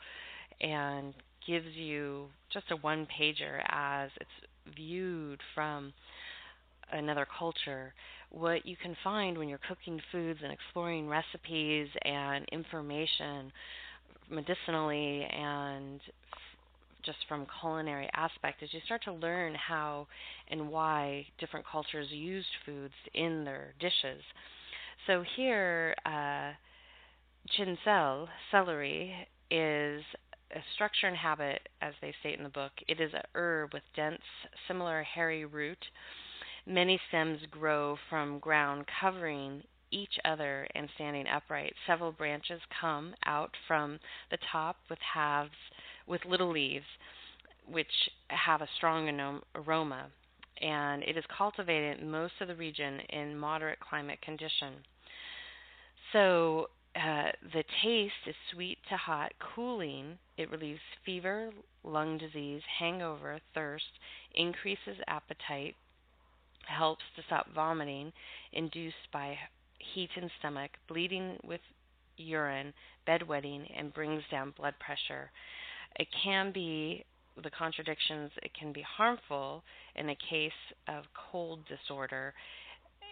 and 0.59 1.13
gives 1.47 1.75
you 1.75 2.27
just 2.53 2.65
a 2.71 2.75
one 2.77 3.07
pager 3.07 3.61
as 3.67 4.09
it's 4.19 4.75
viewed 4.75 5.39
from 5.55 5.93
another 6.91 7.27
culture. 7.37 7.93
What 8.29 8.65
you 8.65 8.75
can 8.81 8.95
find 9.03 9.37
when 9.37 9.49
you're 9.49 9.59
cooking 9.67 9.99
foods 10.11 10.39
and 10.43 10.51
exploring 10.51 11.07
recipes 11.07 11.87
and 12.03 12.45
information 12.51 13.51
medicinally 14.29 15.23
and 15.23 15.99
just 17.03 17.17
from 17.27 17.47
culinary 17.59 18.09
aspect 18.13 18.61
is 18.61 18.69
you 18.73 18.79
start 18.85 19.03
to 19.03 19.13
learn 19.13 19.55
how 19.55 20.07
and 20.49 20.69
why 20.69 21.25
different 21.39 21.65
cultures 21.69 22.07
used 22.11 22.47
foods 22.65 22.93
in 23.13 23.43
their 23.43 23.73
dishes. 23.79 24.21
So 25.07 25.23
here, 25.35 25.95
uh, 26.05 26.51
chinsel, 27.57 28.27
celery, 28.51 29.27
is 29.49 30.03
a 30.53 30.59
structure 30.75 31.07
and 31.07 31.17
habit, 31.17 31.67
as 31.81 31.93
they 32.01 32.13
state 32.19 32.37
in 32.37 32.43
the 32.43 32.49
book. 32.49 32.71
It 32.87 32.99
is 32.99 33.13
a 33.13 33.23
herb 33.35 33.73
with 33.73 33.83
dense, 33.95 34.21
similar 34.67 35.03
hairy 35.03 35.45
root. 35.45 35.77
Many 36.65 36.99
stems 37.09 37.39
grow 37.49 37.97
from 38.09 38.39
ground 38.39 38.85
covering 38.99 39.63
each 39.91 40.19
other 40.25 40.67
and 40.75 40.87
standing 40.95 41.27
upright. 41.27 41.73
Several 41.85 42.11
branches 42.11 42.61
come 42.79 43.13
out 43.25 43.51
from 43.67 43.99
the 44.29 44.37
top 44.51 44.77
with 44.89 44.99
halves 45.13 45.51
with 46.07 46.21
little 46.25 46.51
leaves, 46.51 46.85
which 47.69 47.87
have 48.29 48.61
a 48.61 48.69
strong 48.77 49.41
aroma. 49.55 50.07
And 50.61 51.03
it 51.03 51.17
is 51.17 51.23
cultivated 51.35 51.99
in 51.99 52.11
most 52.11 52.33
of 52.41 52.47
the 52.47 52.55
region 52.55 52.99
in 53.09 53.37
moderate 53.37 53.79
climate 53.79 54.21
condition. 54.21 54.73
So 56.13 56.67
uh, 56.95 57.31
the 57.53 57.63
taste 57.83 58.13
is 58.27 58.35
sweet 58.53 58.77
to 58.89 58.97
hot, 58.97 59.31
cooling. 59.55 60.17
It 60.37 60.51
relieves 60.51 60.79
fever, 61.05 61.51
lung 61.83 62.17
disease, 62.17 62.61
hangover, 62.79 63.39
thirst, 63.53 63.85
increases 64.35 64.97
appetite, 65.07 65.75
helps 66.67 67.03
to 67.15 67.23
stop 67.27 67.47
vomiting 67.55 68.11
induced 68.53 69.11
by 69.13 69.37
heat 69.93 70.09
in 70.15 70.29
stomach, 70.39 70.71
bleeding 70.87 71.37
with 71.43 71.61
urine, 72.17 72.73
bedwetting, 73.07 73.65
and 73.77 73.93
brings 73.93 74.23
down 74.29 74.53
blood 74.57 74.75
pressure. 74.79 75.31
It 75.97 76.07
can 76.23 76.51
be 76.51 77.05
the 77.41 77.49
contradictions, 77.49 78.31
it 78.43 78.51
can 78.53 78.73
be 78.73 78.83
harmful 78.97 79.63
in 79.95 80.09
a 80.09 80.17
case 80.29 80.51
of 80.89 81.05
cold 81.31 81.59
disorder 81.67 82.33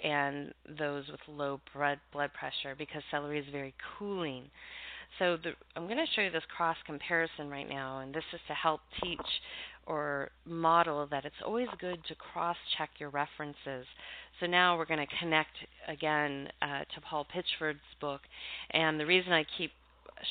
and 0.03 0.53
those 0.77 1.03
with 1.09 1.19
low 1.27 1.59
blood 1.73 1.99
blood 2.11 2.31
pressure 2.33 2.75
because 2.77 3.01
celery 3.11 3.39
is 3.39 3.45
very 3.51 3.73
cooling. 3.97 4.43
So 5.17 5.37
the, 5.37 5.51
I'm 5.75 5.85
going 5.85 5.97
to 5.97 6.05
show 6.15 6.21
you 6.21 6.29
this 6.29 6.43
cross 6.55 6.77
comparison 6.85 7.49
right 7.49 7.67
now, 7.67 7.99
and 7.99 8.13
this 8.13 8.23
is 8.33 8.39
to 8.47 8.53
help 8.53 8.81
teach 9.03 9.19
or 9.87 10.29
model 10.45 11.07
that 11.09 11.25
it's 11.25 11.35
always 11.43 11.67
good 11.81 11.99
to 12.07 12.15
cross 12.15 12.55
check 12.77 12.89
your 12.99 13.09
references. 13.09 13.85
So 14.39 14.45
now 14.45 14.77
we're 14.77 14.85
going 14.85 15.05
to 15.05 15.17
connect 15.19 15.51
again 15.87 16.47
uh, 16.61 16.81
to 16.93 17.01
Paul 17.09 17.25
Pitchford's 17.33 17.79
book, 17.99 18.21
and 18.71 18.99
the 18.99 19.05
reason 19.05 19.33
I 19.33 19.45
keep 19.57 19.71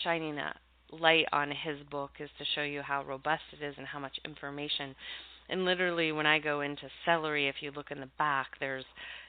shining 0.04 0.38
a 0.38 0.54
light 0.92 1.26
on 1.33 1.50
his 1.50 1.78
book 1.90 2.11
is 2.20 2.31
to 2.38 2.44
show 2.54 2.62
you 2.62 2.83
how 2.83 3.04
robust 3.04 3.42
it 3.52 3.64
is 3.64 3.74
and 3.78 3.87
how 3.87 3.98
much 3.98 4.16
information. 4.24 4.94
And 5.50 5.64
literally, 5.64 6.12
when 6.12 6.26
I 6.26 6.38
go 6.38 6.61
into 6.61 6.88
celery, 7.04 7.48
if 7.48 7.57
you 7.61 7.72
look 7.74 7.90
in 7.90 8.00
the 8.00 8.11
back, 8.18 8.48
there's 8.61 8.85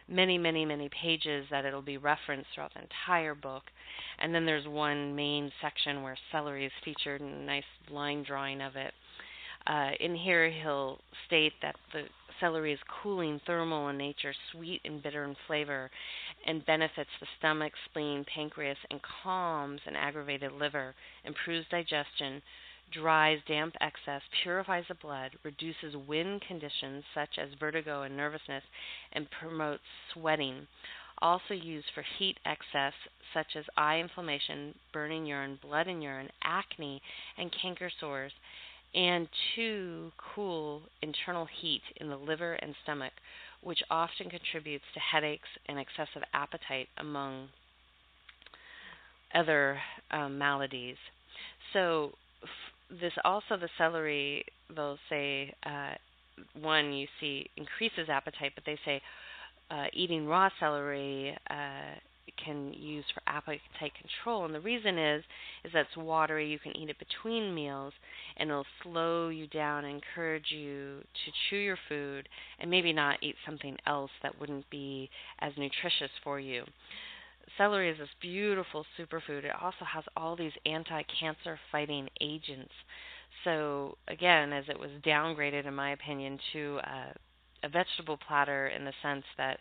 many, 0.10 0.38
many, 0.38 0.66
many 0.66 0.90
pages 1.02 1.46
that 1.52 1.66
it'll 1.66 1.82
be 1.82 1.98
referenced 1.98 2.48
throughout 2.54 2.74
the 2.74 2.82
entire 2.82 3.36
book. 3.36 3.64
And 4.20 4.34
then 4.34 4.46
there's 4.46 4.68
one 4.68 5.16
main 5.16 5.52
section 5.62 6.02
where 6.02 6.18
celery 6.32 6.66
is 6.66 6.72
featured 6.84 7.22
and 7.22 7.34
a 7.34 7.46
nice 7.46 7.64
line 7.92 8.24
drawing 8.24 8.62
of 8.62 8.76
it. 8.76 8.94
Uh, 9.68 9.92
in 10.00 10.16
here, 10.16 10.50
he'll 10.50 11.00
state 11.28 11.54
that 11.62 11.76
the 11.94 12.04
celery 12.40 12.74
is 12.74 12.80
cooling, 13.04 13.40
thermal 13.46 13.90
in 13.90 13.98
nature, 13.98 14.34
sweet 14.52 14.82
and 14.86 15.04
bitter 15.04 15.26
in 15.26 15.36
flavor, 15.48 15.90
and 16.48 16.66
benefits 16.66 17.10
the 17.20 17.28
stomach, 17.38 17.74
spleen, 17.90 18.26
pancreas, 18.34 18.78
and 18.90 19.00
calms 19.24 19.82
an 19.86 19.96
aggravated 19.96 20.52
liver, 20.54 20.96
improves 21.26 21.68
digestion, 21.70 22.42
dries 22.92 23.40
damp 23.48 23.76
excess, 23.82 24.22
purifies 24.44 24.86
the 24.88 24.96
blood, 24.96 25.32
reduces 25.44 25.96
wind 26.08 26.42
conditions 26.48 27.04
such 27.14 27.38
as 27.38 27.50
vertigo 27.60 28.04
and 28.04 28.16
nervousness, 28.16 28.64
and 29.14 29.28
promotes 29.40 29.84
sweating. 30.14 30.68
Also 31.22 31.54
used 31.54 31.88
for 31.94 32.04
heat 32.18 32.38
excess 32.46 32.94
such 33.34 33.56
as 33.56 33.66
eye 33.78 34.00
inflammation, 34.00 34.74
burning 34.94 35.26
urine, 35.26 35.60
blood 35.62 35.88
in 35.88 36.02
urine, 36.02 36.30
acne, 36.44 37.02
and 37.38 37.54
canker 37.62 37.92
sores, 38.00 38.32
and 38.96 39.28
to 39.56 40.12
cool 40.34 40.82
internal 41.02 41.48
heat 41.62 41.82
in 41.98 42.10
the 42.10 42.18
liver 42.18 42.54
and 42.54 42.74
stomach, 42.84 43.14
which 43.62 43.84
often 43.92 44.30
contributes 44.30 44.86
to 44.94 45.00
headaches 45.00 45.50
and 45.68 45.78
excessive 45.78 46.24
appetite 46.34 46.88
among 46.98 47.50
other 49.36 49.78
um, 50.12 50.38
maladies. 50.38 50.96
So, 51.74 52.14
this 53.02 53.14
also 53.24 53.58
the 53.58 53.70
celery 53.78 54.46
they'll 54.76 54.98
say 55.10 55.54
uh, 55.66 55.94
one 56.60 56.94
you 56.94 57.08
see 57.20 57.50
increases 57.58 58.10
appetite, 58.10 58.54
but 58.56 58.64
they 58.66 58.78
say 58.86 59.02
uh, 59.72 59.86
eating 59.94 60.26
raw 60.26 60.50
celery 60.60 61.36
uh, 61.50 61.96
can 62.44 62.74
use 62.74 63.04
for 63.14 63.22
appetite 63.28 63.92
control, 64.00 64.46
and 64.46 64.56
the 64.56 64.60
reason 64.60 64.98
is 64.98 65.24
is 65.64 65.74
that 65.74 65.88
it's 65.88 65.98
watery. 65.98 66.50
You 66.50 66.60
can 66.60 66.76
eat 66.78 66.90
it 66.90 66.98
between 67.00 67.54
meals, 67.54 67.94
and 68.38 68.50
it'll 68.50 68.66
slow 68.84 69.30
you 69.30 69.48
down 69.48 69.86
encourage 69.86 70.46
you 70.50 71.00
to 71.02 71.32
chew 71.50 71.58
your 71.58 71.78
food 71.88 72.30
and 72.60 72.70
maybe 72.70 72.94
not 72.94 73.18
eat 73.22 73.36
something 73.46 73.76
else 73.86 74.12
that 74.24 74.40
wouldn't 74.40 74.70
be 74.70 75.10
as 75.40 75.54
nutritious 75.58 76.12
for 76.24 76.40
you 76.40 76.64
celery 77.58 77.90
is 77.90 77.98
this 77.98 78.10
beautiful 78.22 78.86
superfood. 78.98 79.44
It 79.44 79.52
also 79.62 79.86
has 79.86 80.04
all 80.16 80.36
these 80.36 80.52
anti-cancer 80.66 81.60
fighting 81.72 82.10
agents. 82.22 82.72
So 83.44 83.98
again, 84.08 84.52
as 84.54 84.66
it 84.68 84.80
was 84.80 84.90
downgraded, 85.06 85.66
in 85.66 85.74
my 85.76 85.92
opinion, 85.92 86.40
to 86.54 86.80
uh, 86.84 87.14
a 87.64 87.70
vegetable 87.70 88.18
platter 88.28 88.68
in 88.68 88.86
the 88.86 88.94
sense 89.02 89.24
that 89.38 89.60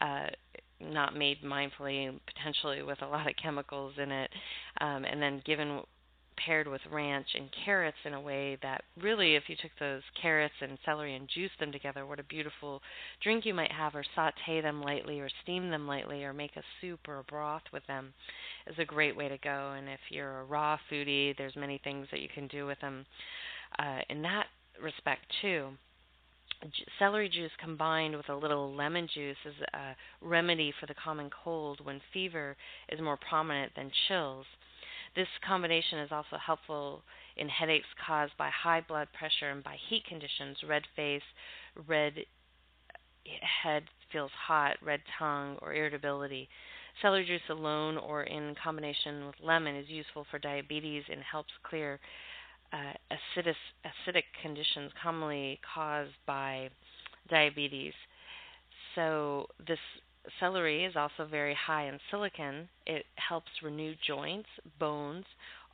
uh, 0.00 0.26
not 0.80 1.16
made 1.16 1.42
mindfully, 1.42 2.18
potentially 2.26 2.82
with 2.82 3.00
a 3.02 3.06
lot 3.06 3.28
of 3.28 3.34
chemicals 3.42 3.94
in 4.02 4.10
it, 4.10 4.30
um, 4.80 5.04
and 5.04 5.20
then 5.22 5.42
given 5.44 5.80
paired 6.44 6.68
with 6.68 6.80
ranch 6.90 7.26
and 7.34 7.48
carrots 7.64 7.96
in 8.04 8.14
a 8.14 8.20
way 8.20 8.58
that 8.62 8.84
really, 9.00 9.34
if 9.34 9.44
you 9.48 9.56
took 9.56 9.70
those 9.78 10.02
carrots 10.20 10.54
and 10.60 10.78
celery 10.84 11.14
and 11.14 11.28
juiced 11.32 11.58
them 11.58 11.72
together, 11.72 12.06
what 12.06 12.20
a 12.20 12.24
beautiful 12.24 12.82
drink 13.22 13.44
you 13.44 13.54
might 13.54 13.72
have, 13.72 13.94
or 13.94 14.04
saute 14.14 14.60
them 14.60 14.82
lightly, 14.82 15.20
or 15.20 15.28
steam 15.42 15.70
them 15.70 15.86
lightly, 15.86 16.24
or 16.24 16.32
make 16.32 16.56
a 16.56 16.62
soup 16.80 17.00
or 17.08 17.18
a 17.18 17.24
broth 17.24 17.62
with 17.72 17.86
them, 17.86 18.12
is 18.66 18.78
a 18.78 18.84
great 18.84 19.16
way 19.16 19.28
to 19.28 19.38
go. 19.38 19.74
And 19.76 19.88
if 19.88 20.00
you're 20.10 20.40
a 20.40 20.44
raw 20.44 20.78
foodie, 20.90 21.36
there's 21.36 21.56
many 21.56 21.80
things 21.82 22.06
that 22.10 22.20
you 22.20 22.28
can 22.34 22.46
do 22.48 22.66
with 22.66 22.80
them 22.80 23.06
uh, 23.78 24.00
in 24.08 24.22
that 24.22 24.46
respect 24.82 25.22
too. 25.42 25.70
Celery 26.98 27.28
juice 27.28 27.50
combined 27.62 28.16
with 28.16 28.28
a 28.28 28.34
little 28.34 28.74
lemon 28.74 29.08
juice 29.12 29.36
is 29.44 29.54
a 29.74 29.94
remedy 30.22 30.72
for 30.80 30.86
the 30.86 30.94
common 30.94 31.28
cold 31.44 31.84
when 31.84 32.00
fever 32.12 32.56
is 32.88 33.00
more 33.00 33.18
prominent 33.28 33.72
than 33.76 33.90
chills. 34.08 34.46
This 35.16 35.28
combination 35.46 35.98
is 36.00 36.12
also 36.12 36.36
helpful 36.36 37.02
in 37.38 37.48
headaches 37.48 37.86
caused 38.06 38.36
by 38.36 38.50
high 38.50 38.82
blood 38.82 39.08
pressure 39.18 39.50
and 39.50 39.64
by 39.64 39.76
heat 39.88 40.04
conditions, 40.06 40.58
red 40.68 40.82
face, 40.94 41.22
red 41.88 42.12
head 43.62 43.84
feels 44.12 44.30
hot, 44.46 44.76
red 44.84 45.00
tongue, 45.18 45.56
or 45.62 45.74
irritability. 45.74 46.48
Celery 47.02 47.26
juice 47.26 47.40
alone 47.50 47.96
or 47.96 48.24
in 48.24 48.54
combination 48.62 49.26
with 49.26 49.34
lemon 49.42 49.74
is 49.76 49.88
useful 49.88 50.26
for 50.30 50.38
diabetes 50.38 51.02
and 51.10 51.20
helps 51.22 51.52
clear 51.62 51.98
uh, 52.72 52.92
acidic, 53.10 53.54
acidic 53.84 54.24
conditions 54.42 54.90
commonly 55.02 55.58
caused 55.74 56.12
by 56.26 56.68
diabetes. 57.28 57.92
So 58.94 59.46
this 59.66 59.78
celery 60.40 60.84
is 60.84 60.96
also 60.96 61.26
very 61.30 61.54
high 61.54 61.88
in 61.88 61.98
silicon. 62.10 62.68
It 62.86 63.04
helps 63.16 63.50
renew 63.62 63.94
joints, 64.06 64.48
bones, 64.78 65.24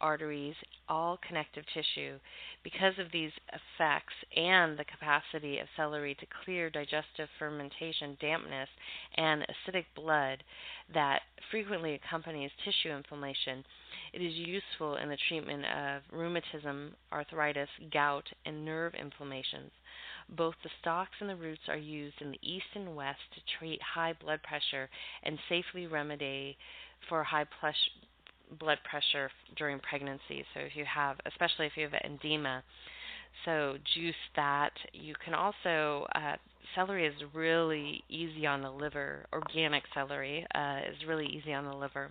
arteries, 0.00 0.54
all 0.88 1.18
connective 1.26 1.64
tissue. 1.72 2.18
Because 2.64 2.94
of 2.98 3.06
these 3.12 3.30
effects 3.48 4.14
and 4.36 4.76
the 4.76 4.84
capacity 4.84 5.58
of 5.58 5.68
celery 5.76 6.14
to 6.16 6.26
clear 6.44 6.68
digestive 6.68 7.28
fermentation, 7.38 8.16
dampness, 8.20 8.68
and 9.16 9.42
acidic 9.42 9.84
blood 9.94 10.42
that 10.92 11.20
frequently 11.50 11.94
accompanies 11.94 12.50
tissue 12.64 12.94
inflammation, 12.94 13.64
it 14.12 14.20
is 14.20 14.34
useful 14.34 14.96
in 14.96 15.08
the 15.08 15.16
treatment 15.28 15.64
of 15.64 16.02
rheumatism, 16.12 16.94
arthritis, 17.12 17.68
gout, 17.92 18.26
and 18.44 18.64
nerve 18.64 18.92
inflammations. 18.94 19.70
Both 20.36 20.54
the 20.62 20.70
stalks 20.80 21.12
and 21.20 21.28
the 21.28 21.36
roots 21.36 21.62
are 21.68 21.76
used 21.76 22.16
in 22.20 22.30
the 22.30 22.38
east 22.42 22.66
and 22.74 22.96
west 22.96 23.20
to 23.34 23.40
treat 23.58 23.80
high 23.82 24.14
blood 24.14 24.40
pressure 24.42 24.88
and 25.22 25.38
safely 25.48 25.86
remedy 25.86 26.56
for 27.08 27.22
high 27.22 27.46
plush, 27.60 27.76
blood 28.58 28.78
pressure 28.88 29.30
during 29.56 29.78
pregnancy. 29.80 30.44
So 30.54 30.60
if 30.60 30.74
you 30.74 30.84
have, 30.84 31.16
especially 31.26 31.66
if 31.66 31.72
you 31.76 31.84
have 31.88 32.00
edema, 32.04 32.62
so 33.44 33.76
juice 33.94 34.14
that. 34.36 34.72
You 34.92 35.14
can 35.24 35.34
also 35.34 36.06
uh, 36.14 36.36
celery 36.74 37.06
is 37.06 37.14
really 37.34 38.02
easy 38.08 38.46
on 38.46 38.62
the 38.62 38.70
liver. 38.70 39.26
Organic 39.32 39.82
celery 39.94 40.46
uh, 40.54 40.80
is 40.90 41.06
really 41.06 41.26
easy 41.26 41.52
on 41.52 41.64
the 41.64 41.74
liver. 41.74 42.10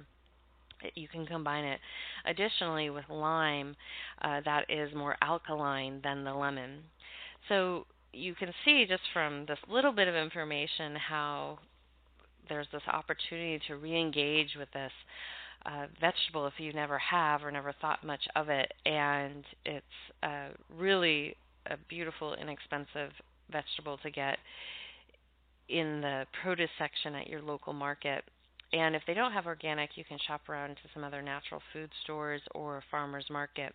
You 0.96 1.08
can 1.08 1.26
combine 1.26 1.64
it 1.64 1.80
additionally 2.26 2.90
with 2.90 3.06
lime 3.10 3.76
uh, 4.22 4.42
that 4.46 4.66
is 4.70 4.94
more 4.96 5.16
alkaline 5.22 6.02
than 6.04 6.24
the 6.24 6.34
lemon. 6.34 6.80
So 7.50 7.86
you 8.14 8.36
can 8.36 8.52
see 8.66 8.86
just 8.88 9.04
from 9.14 9.46
this 9.48 9.60
little 9.70 9.92
bit 9.92 10.08
of 10.08 10.16
information 10.16 10.96
how 10.96 11.60
there's 12.50 12.68
this 12.72 12.82
opportunity 12.88 13.60
to 13.68 13.78
re-engage 13.78 14.56
with 14.58 14.70
this 14.74 14.92
uh, 15.66 15.86
vegetable 16.00 16.48
if 16.48 16.54
you 16.58 16.74
never 16.74 16.98
have 16.98 17.44
or 17.44 17.52
never 17.52 17.74
thought 17.80 18.04
much 18.04 18.22
of 18.36 18.50
it, 18.50 18.74
and 18.86 19.44
it's 19.66 19.86
uh, 20.24 20.48
really 20.76 21.36
a 21.68 21.78
beautiful, 21.88 22.34
inexpensive 22.34 23.12
vegetable 23.52 23.98
to 24.00 24.10
get 24.10 24.38
in 25.70 26.02
the 26.02 26.26
produce 26.42 26.70
section 26.78 27.16
at 27.16 27.28
your 27.28 27.42
local 27.42 27.74
market. 27.74 28.24
And 28.74 28.96
if 28.96 29.04
they 29.06 29.14
don't 29.14 29.34
have 29.34 29.46
organic, 29.46 29.92
you 29.96 30.04
can 30.04 30.18
shop 30.28 30.48
around 30.50 30.76
to 30.76 30.90
some 30.94 31.04
other 31.04 31.22
natural 31.22 31.62
food 31.74 31.90
stores 32.04 32.42
or 32.56 32.84
farmer's 32.90 33.26
market. 33.30 33.74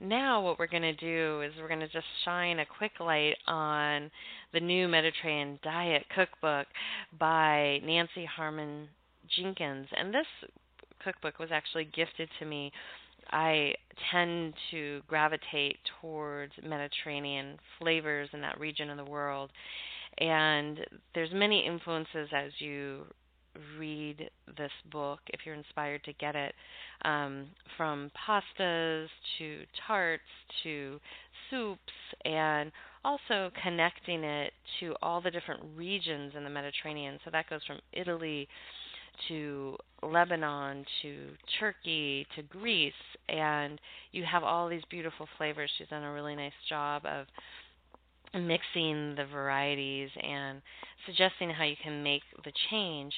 Now, 0.00 0.40
what 0.40 0.58
we're 0.58 0.68
going 0.68 0.82
to 0.82 0.94
do 0.94 1.42
is 1.42 1.52
we're 1.58 1.68
going 1.68 1.80
to 1.80 1.88
just 1.88 2.06
shine 2.24 2.60
a 2.60 2.66
quick 2.66 2.92
light 3.00 3.34
on 3.48 4.10
the 4.52 4.60
new 4.60 4.86
Mediterranean 4.86 5.58
Diet 5.64 6.04
Cookbook 6.14 6.66
by 7.18 7.80
Nancy 7.84 8.24
Harmon 8.24 8.88
Jenkins. 9.36 9.88
And 9.96 10.14
this 10.14 10.26
cookbook 11.02 11.40
was 11.40 11.48
actually 11.52 11.86
gifted 11.86 12.28
to 12.38 12.44
me. 12.46 12.70
I 13.30 13.74
tend 14.12 14.54
to 14.70 15.02
gravitate 15.08 15.78
towards 16.00 16.52
Mediterranean 16.62 17.58
flavors 17.78 18.28
in 18.32 18.40
that 18.42 18.60
region 18.60 18.90
of 18.90 18.96
the 18.98 19.10
world. 19.10 19.50
And 20.18 20.78
there's 21.14 21.30
many 21.32 21.66
influences 21.66 22.28
as 22.32 22.52
you 22.58 23.04
read 23.78 24.30
this 24.56 24.70
book 24.90 25.20
if 25.28 25.40
you're 25.44 25.54
inspired 25.54 26.02
to 26.04 26.12
get 26.14 26.34
it 26.34 26.54
um, 27.04 27.46
from 27.76 28.10
pastas 28.28 29.08
to 29.38 29.60
tarts 29.86 30.22
to 30.62 30.98
soups 31.50 31.80
and 32.24 32.72
also 33.04 33.50
connecting 33.62 34.24
it 34.24 34.52
to 34.80 34.94
all 35.02 35.20
the 35.20 35.30
different 35.30 35.62
regions 35.76 36.32
in 36.36 36.44
the 36.44 36.50
Mediterranean. 36.50 37.18
So 37.24 37.30
that 37.30 37.48
goes 37.48 37.60
from 37.66 37.78
Italy 37.92 38.48
to 39.28 39.76
Lebanon 40.02 40.84
to 41.02 41.16
Turkey 41.58 42.26
to 42.36 42.42
Greece, 42.42 42.92
and 43.28 43.80
you 44.12 44.24
have 44.24 44.44
all 44.44 44.68
these 44.68 44.82
beautiful 44.90 45.26
flavors. 45.36 45.70
She's 45.76 45.88
done 45.88 46.04
a 46.04 46.12
really 46.12 46.36
nice 46.36 46.52
job 46.68 47.02
of 47.04 47.26
mixing 48.34 49.14
the 49.16 49.26
varieties 49.32 50.10
and 50.22 50.60
suggesting 51.06 51.50
how 51.50 51.64
you 51.64 51.76
can 51.82 52.02
make 52.02 52.22
the 52.44 52.52
change 52.70 53.12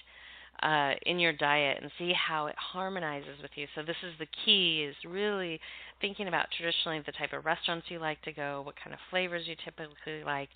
uh, 0.62 0.92
in 1.07 1.18
your 1.18 1.33
diet 1.33 1.79
and 1.81 1.90
see 1.99 2.12
how 2.12 2.46
it 2.46 2.55
harmonizes 2.57 3.40
with 3.40 3.51
you. 3.55 3.66
So 3.75 3.83
this 3.83 3.96
is 4.03 4.12
the 4.18 4.27
key: 4.44 4.85
is 4.88 4.96
really 5.07 5.61
thinking 6.01 6.29
about 6.29 6.46
traditionally 6.57 7.03
the 7.05 7.12
type 7.12 7.33
of 7.33 7.44
restaurants 7.44 7.87
you 7.90 7.99
like 7.99 8.20
to 8.23 8.33
go, 8.33 8.62
what 8.64 8.75
kind 8.83 8.92
of 8.92 9.01
flavors 9.11 9.44
you 9.46 9.55
typically 9.64 10.25
like, 10.25 10.49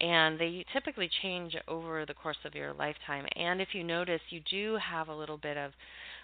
and 0.00 0.38
they 0.38 0.64
typically 0.72 1.10
change 1.22 1.54
over 1.68 2.04
the 2.06 2.14
course 2.14 2.36
of 2.44 2.54
your 2.54 2.72
lifetime. 2.74 3.26
And 3.36 3.60
if 3.60 3.68
you 3.72 3.84
notice, 3.84 4.20
you 4.30 4.40
do 4.50 4.76
have 4.76 5.08
a 5.08 5.14
little 5.14 5.38
bit 5.38 5.56
of 5.56 5.72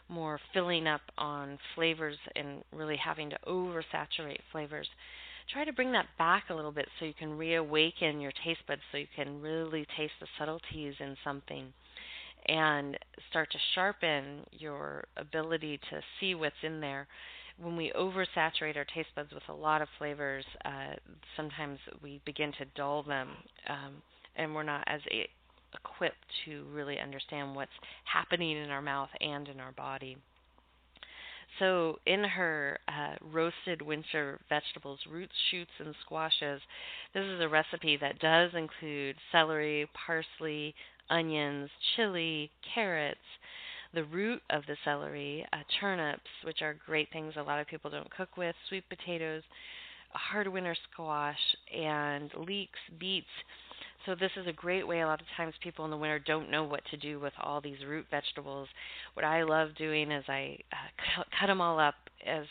more 0.09 0.41
filling 0.53 0.87
up 0.87 1.03
on 1.17 1.59
flavors 1.75 2.17
and 2.37 2.63
really 2.73 2.97
having 2.97 3.31
to 3.31 3.39
oversaturate 3.47 4.41
flavors. 4.51 4.89
Try 5.53 5.65
to 5.65 5.73
bring 5.73 5.93
that 5.93 6.07
back 6.19 6.45
a 6.51 6.55
little 6.55 6.73
bit 6.73 6.87
so 6.99 7.05
you 7.05 7.15
can 7.15 7.37
reawaken 7.37 8.21
your 8.21 8.33
taste 8.45 8.61
buds 8.69 8.83
so 8.91 8.99
you 8.99 9.07
can 9.17 9.41
really 9.41 9.87
taste 9.97 10.13
the 10.21 10.27
subtleties 10.39 10.95
in 11.01 11.17
something 11.25 11.73
and 12.47 12.99
start 13.31 13.51
to 13.53 13.59
sharpen 13.75 14.45
your 14.53 15.05
ability 15.17 15.79
to 15.91 16.01
see 16.19 16.35
what's 16.35 16.55
in 16.63 16.81
there. 16.81 17.07
When 17.59 17.77
we 17.77 17.93
oversaturate 17.97 18.77
our 18.77 18.87
taste 18.95 19.11
buds 19.15 19.33
with 19.33 19.43
a 19.49 19.53
lot 19.53 19.83
of 19.83 19.89
flavors, 19.99 20.45
uh, 20.65 20.95
sometimes 21.37 21.79
we 22.03 22.21
begin 22.25 22.53
to 22.53 22.65
dull 22.75 23.03
them, 23.03 23.29
um, 23.69 24.03
and 24.37 24.55
we're 24.55 24.63
not 24.63 24.85
as 24.87 25.01
a- 25.11 25.29
equipped 25.75 26.17
to 26.45 26.65
really 26.73 26.99
understand 26.99 27.55
what's 27.55 27.71
happening 28.05 28.57
in 28.57 28.71
our 28.71 28.83
mouth 28.83 29.11
and 29.21 29.49
in 29.49 29.61
our 29.61 29.73
body. 29.73 30.17
So, 31.59 31.99
in 32.07 32.23
her 32.25 32.79
uh, 32.89 33.17
roasted 33.33 33.83
winter 33.83 34.41
vegetables, 34.49 35.01
roots, 35.11 35.35
shoots, 35.51 35.71
and 35.79 35.95
squashes, 36.05 36.61
this 37.13 37.25
is 37.25 37.41
a 37.41 37.49
recipe 37.49 37.97
that 37.97 38.21
does 38.21 38.55
include 38.55 39.17
celery, 39.33 39.89
parsley, 40.07 40.75
onions, 41.11 41.69
chili, 41.97 42.51
carrots, 42.75 43.19
the 43.93 44.05
root 44.05 44.41
of 44.51 44.63
the 44.67 44.77
celery, 44.85 45.45
uh, 45.53 45.59
turnips, 45.81 46.31
which 46.45 46.63
are 46.63 46.77
great 46.87 47.09
things 47.13 47.35
a 47.37 47.43
lot 47.43 47.61
of 47.61 47.67
people 47.67 47.91
don't 47.91 48.11
cook 48.11 48.37
with, 48.37 48.55
sweet 48.69 48.85
potatoes, 48.89 49.43
hard 50.13 50.47
winter 50.49 50.77
squash, 50.93 51.39
and 51.77 52.31
leeks, 52.47 52.79
beets. 52.99 53.27
So 54.07 54.15
this 54.15 54.31
is 54.37 54.47
a 54.47 54.53
great 54.53 54.87
way. 54.87 55.01
A 55.01 55.07
lot 55.07 55.21
of 55.21 55.27
times 55.37 55.55
people 55.63 55.85
in 55.85 55.91
the 55.91 55.97
winter 55.97 56.19
don't 56.19 56.51
know 56.51 56.65
what 56.65 56.81
to 56.91 56.97
do 56.97 57.21
with 57.21 57.35
all 57.41 57.61
these 57.61 57.85
root 57.87 58.07
vegetables. 58.11 58.69
What 59.15 59.25
I 59.25 59.43
love 59.43 59.75
doing 59.77 60.11
is 60.11 60.25
I 60.27 60.59
uh, 60.73 61.23
cut 61.39 61.47
them 61.49 61.61
all 61.61 61.79
up 61.79 61.95
as 62.27 62.45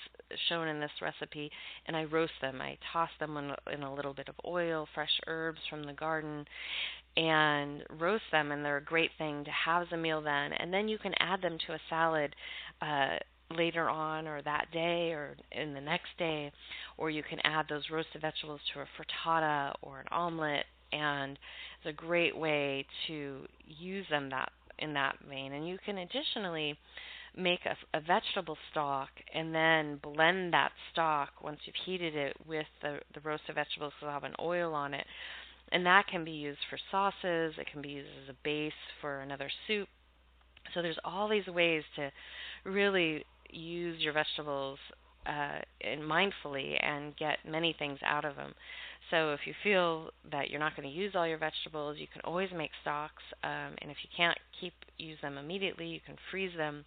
shown 0.48 0.68
in 0.68 0.80
this 0.80 0.92
recipe, 1.02 1.52
and 1.88 1.98
I 1.98 2.04
roast 2.04 2.34
them. 2.42 2.62
I 2.62 2.78
toss 2.94 3.10
them 3.20 3.38
in, 3.38 3.74
in 3.74 3.84
a 3.84 3.94
little 3.94 4.14
bit 4.14 4.30
of 4.30 4.36
oil, 4.46 4.88
fresh 4.94 5.20
herbs 5.28 5.60
from 5.70 5.84
the 5.84 5.94
garden, 5.94 6.46
and 7.18 7.84
roast 8.00 8.24
them 8.32 8.52
and 8.52 8.64
they're 8.64 8.78
a 8.78 8.84
great 8.84 9.12
thing 9.18 9.44
to 9.44 9.52
have 9.52 9.82
as 9.82 9.88
a 9.92 9.98
meal 9.98 10.22
then 10.22 10.54
and 10.54 10.72
then 10.72 10.88
you 10.88 10.98
can 10.98 11.14
add 11.20 11.42
them 11.42 11.58
to 11.66 11.74
a 11.74 11.80
salad 11.90 12.36
uh 12.82 13.18
later 13.58 13.90
on 13.90 14.28
or 14.28 14.42
that 14.44 14.68
day 14.72 15.12
or 15.12 15.36
in 15.52 15.74
the 15.74 15.82
next 15.82 16.10
day 16.20 16.52
or 16.98 17.10
you 17.10 17.24
can 17.24 17.40
add 17.44 17.66
those 17.68 17.82
roasted 17.92 18.22
vegetables 18.22 18.62
to 18.72 18.80
a 18.80 18.86
frittata 18.96 19.74
or 19.82 20.00
an 20.00 20.06
omelet 20.12 20.66
and 20.92 21.38
it's 21.78 21.90
a 21.90 21.94
great 21.94 22.38
way 22.38 22.86
to 23.08 23.42
use 23.66 24.06
them 24.10 24.30
that 24.30 24.52
in 24.80 24.94
that 24.94 25.16
vein 25.30 25.54
and 25.54 25.68
you 25.68 25.78
can 25.86 25.98
additionally 25.98 26.78
make 27.38 27.60
a, 27.66 27.98
a 27.98 28.02
vegetable 28.02 28.58
stock 28.72 29.10
and 29.34 29.54
then 29.54 30.00
blend 30.02 30.54
that 30.54 30.72
stock 30.92 31.30
once 31.44 31.60
you've 31.66 31.76
heated 31.86 32.16
it 32.16 32.36
with 32.48 32.66
the, 32.82 32.98
the 33.14 33.20
roasted 33.22 33.56
vegetables 33.56 33.94
so 34.00 34.08
have 34.08 34.24
an 34.24 34.34
oil 34.40 34.74
on 34.74 34.94
it 34.94 35.06
and 35.72 35.86
that 35.86 36.08
can 36.08 36.24
be 36.24 36.32
used 36.32 36.60
for 36.70 36.80
sauces, 36.92 37.54
it 37.58 37.68
can 37.72 37.82
be 37.82 37.90
used 37.90 38.10
as 38.24 38.30
a 38.30 38.38
base 38.44 38.72
for 39.02 39.22
another 39.22 39.50
soup. 39.68 39.88
So 40.74 40.82
there's 40.82 40.98
all 41.04 41.28
these 41.28 41.48
ways 41.48 41.84
to 41.96 42.12
really 42.66 43.24
use 43.50 44.00
your 44.00 44.14
vegetables 44.14 44.80
uh, 45.26 45.60
and 45.82 46.02
mindfully 46.02 46.76
and 46.84 47.16
get 47.18 47.38
many 47.48 47.76
things 47.78 48.00
out 48.06 48.26
of 48.26 48.36
them. 48.36 48.54
So 49.12 49.34
if 49.34 49.42
you 49.46 49.54
feel 49.64 50.12
that 50.32 50.50
you're 50.50 50.60
not 50.60 50.76
going 50.76 50.88
to 50.88 50.94
use 50.94 51.14
all 51.16 51.28
your 51.28 51.38
vegetables, 51.38 51.98
you 52.00 52.08
can 52.12 52.22
always 52.24 52.50
make 52.56 52.72
stocks. 52.82 53.24
Um, 53.44 53.74
and 53.82 53.90
if 53.90 53.98
you 54.04 54.10
can't 54.16 54.38
keep 54.60 54.74
use 54.98 55.18
them 55.22 55.38
immediately, 55.38 55.88
you 55.88 56.00
can 56.06 56.16
freeze 56.30 56.56
them. 56.56 56.86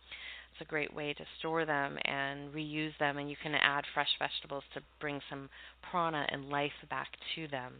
It's 0.53 0.61
a 0.61 0.71
great 0.71 0.95
way 0.95 1.15
to 1.15 1.25
store 1.39 1.65
them 1.65 1.99
and 2.05 2.53
reuse 2.53 2.97
them, 2.99 3.17
and 3.19 3.31
you 3.31 3.37
can 3.43 3.55
add 3.55 3.85
fresh 3.95 4.11
vegetables 4.19 4.65
to 4.75 4.81
bring 5.01 5.21
some 5.31 5.49
prana 5.91 6.27
and 6.31 6.51
life 6.51 6.73
back 6.91 7.09
to 7.35 7.49
them. 7.49 7.73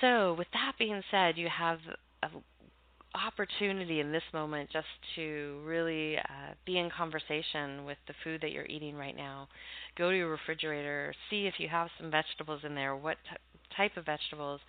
So, 0.00 0.34
with 0.34 0.48
that 0.54 0.72
being 0.78 1.02
said, 1.10 1.36
you 1.36 1.48
have 1.48 1.78
an 2.22 2.42
opportunity 3.14 4.00
in 4.00 4.12
this 4.12 4.22
moment 4.32 4.70
just 4.72 4.86
to 5.14 5.60
really 5.64 6.16
uh, 6.16 6.54
be 6.66 6.78
in 6.78 6.90
conversation 6.90 7.84
with 7.84 7.98
the 8.06 8.14
food 8.24 8.40
that 8.42 8.50
you're 8.50 8.66
eating 8.66 8.96
right 8.96 9.16
now. 9.16 9.48
Go 9.96 10.10
to 10.10 10.16
your 10.16 10.30
refrigerator, 10.30 11.14
see 11.30 11.46
if 11.46 11.54
you 11.58 11.68
have 11.68 11.88
some 11.98 12.10
vegetables 12.10 12.60
in 12.64 12.74
there, 12.74 12.96
what 12.96 13.16
t- 13.30 13.36
type 13.76 13.96
of 13.96 14.06
vegetables, 14.06 14.60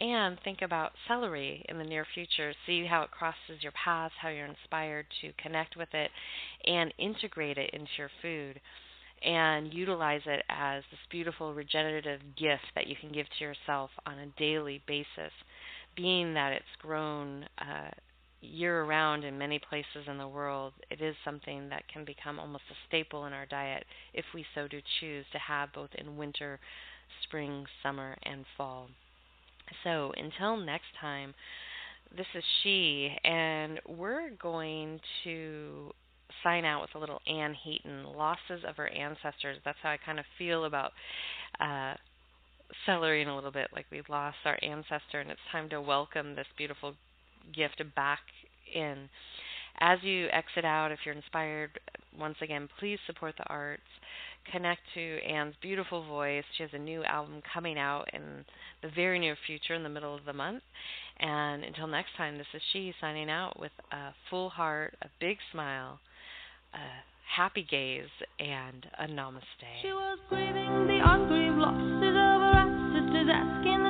and 0.00 0.38
think 0.44 0.62
about 0.62 0.92
celery 1.08 1.64
in 1.68 1.78
the 1.78 1.84
near 1.84 2.06
future. 2.14 2.52
See 2.66 2.86
how 2.86 3.02
it 3.02 3.10
crosses 3.10 3.62
your 3.62 3.72
path, 3.72 4.12
how 4.20 4.28
you're 4.28 4.46
inspired 4.46 5.06
to 5.20 5.32
connect 5.42 5.76
with 5.76 5.92
it, 5.92 6.10
and 6.66 6.94
integrate 6.98 7.58
it 7.58 7.70
into 7.72 7.90
your 7.98 8.10
food 8.22 8.60
and 9.22 9.72
utilize 9.74 10.22
it 10.26 10.42
as 10.48 10.82
this 10.90 11.00
beautiful 11.10 11.52
regenerative 11.52 12.20
gift 12.38 12.64
that 12.74 12.86
you 12.86 12.96
can 12.98 13.12
give 13.12 13.26
to 13.38 13.44
yourself 13.44 13.90
on 14.06 14.18
a 14.18 14.38
daily 14.38 14.82
basis. 14.86 15.32
Being 16.00 16.34
that 16.34 16.52
it's 16.52 16.64
grown 16.80 17.44
uh, 17.58 17.90
year 18.40 18.84
round 18.84 19.24
in 19.24 19.36
many 19.36 19.58
places 19.58 20.06
in 20.06 20.16
the 20.16 20.26
world, 20.26 20.72
it 20.90 21.02
is 21.02 21.14
something 21.24 21.68
that 21.68 21.86
can 21.92 22.04
become 22.04 22.38
almost 22.38 22.64
a 22.70 22.74
staple 22.88 23.26
in 23.26 23.34
our 23.34 23.44
diet 23.44 23.84
if 24.14 24.24
we 24.34 24.44
so 24.54 24.66
do 24.66 24.80
choose 25.00 25.26
to 25.32 25.38
have 25.38 25.72
both 25.74 25.90
in 25.98 26.16
winter, 26.16 26.58
spring, 27.24 27.66
summer, 27.82 28.16
and 28.22 28.44
fall. 28.56 28.88
So 29.84 30.12
until 30.16 30.56
next 30.56 30.86
time, 31.00 31.34
this 32.16 32.26
is 32.34 32.44
she, 32.62 33.14
and 33.24 33.78
we're 33.86 34.30
going 34.42 35.00
to 35.24 35.92
sign 36.42 36.64
out 36.64 36.80
with 36.80 36.94
a 36.94 36.98
little 36.98 37.20
Anne 37.26 37.54
Heaton, 37.54 38.04
losses 38.16 38.64
of 38.66 38.76
her 38.76 38.88
ancestors. 38.88 39.58
That's 39.64 39.78
how 39.82 39.90
I 39.90 39.98
kind 40.04 40.18
of 40.18 40.24
feel 40.38 40.64
about 40.64 40.92
uh, 41.60 41.94
celery 42.86 43.22
in 43.22 43.28
a 43.28 43.34
little 43.34 43.50
bit, 43.50 43.68
like 43.74 43.86
we 43.90 44.02
lost 44.08 44.36
our 44.44 44.58
ancestor, 44.62 45.20
and 45.20 45.30
it's 45.30 45.40
time 45.52 45.68
to 45.70 45.80
welcome 45.80 46.34
this 46.34 46.46
beautiful 46.56 46.94
gift 47.54 47.82
back 47.94 48.20
in. 48.74 49.08
As 49.80 49.98
you 50.02 50.28
exit 50.32 50.64
out, 50.64 50.92
if 50.92 50.98
you're 51.04 51.14
inspired, 51.14 51.70
once 52.18 52.36
again, 52.42 52.68
please 52.78 52.98
support 53.06 53.34
the 53.38 53.46
arts. 53.46 53.82
Connect 54.52 54.80
to 54.94 55.18
Anne's 55.22 55.54
beautiful 55.62 56.04
voice. 56.06 56.44
She 56.56 56.62
has 56.62 56.72
a 56.72 56.78
new 56.78 57.04
album 57.04 57.42
coming 57.52 57.78
out 57.78 58.06
in 58.12 58.44
the 58.82 58.88
very 58.94 59.18
near 59.18 59.36
future, 59.46 59.74
in 59.74 59.82
the 59.82 59.88
middle 59.88 60.14
of 60.14 60.24
the 60.24 60.32
month. 60.32 60.62
And 61.18 61.62
until 61.64 61.86
next 61.86 62.16
time, 62.16 62.38
this 62.38 62.46
is 62.54 62.62
she 62.72 62.94
signing 63.00 63.30
out 63.30 63.60
with 63.60 63.72
a 63.92 64.14
full 64.28 64.48
heart, 64.48 64.96
a 65.02 65.08
big 65.20 65.36
smile, 65.52 66.00
a 66.74 66.78
happy 67.36 67.66
gaze, 67.70 68.08
and 68.38 68.86
a 68.98 69.06
namaste. 69.06 69.42
She 69.82 69.92
was 69.92 70.18
grieving 70.28 70.86
the 70.86 71.00
ungrieved 71.04 71.58
ancestors, 71.58 72.09
asking 73.30 73.89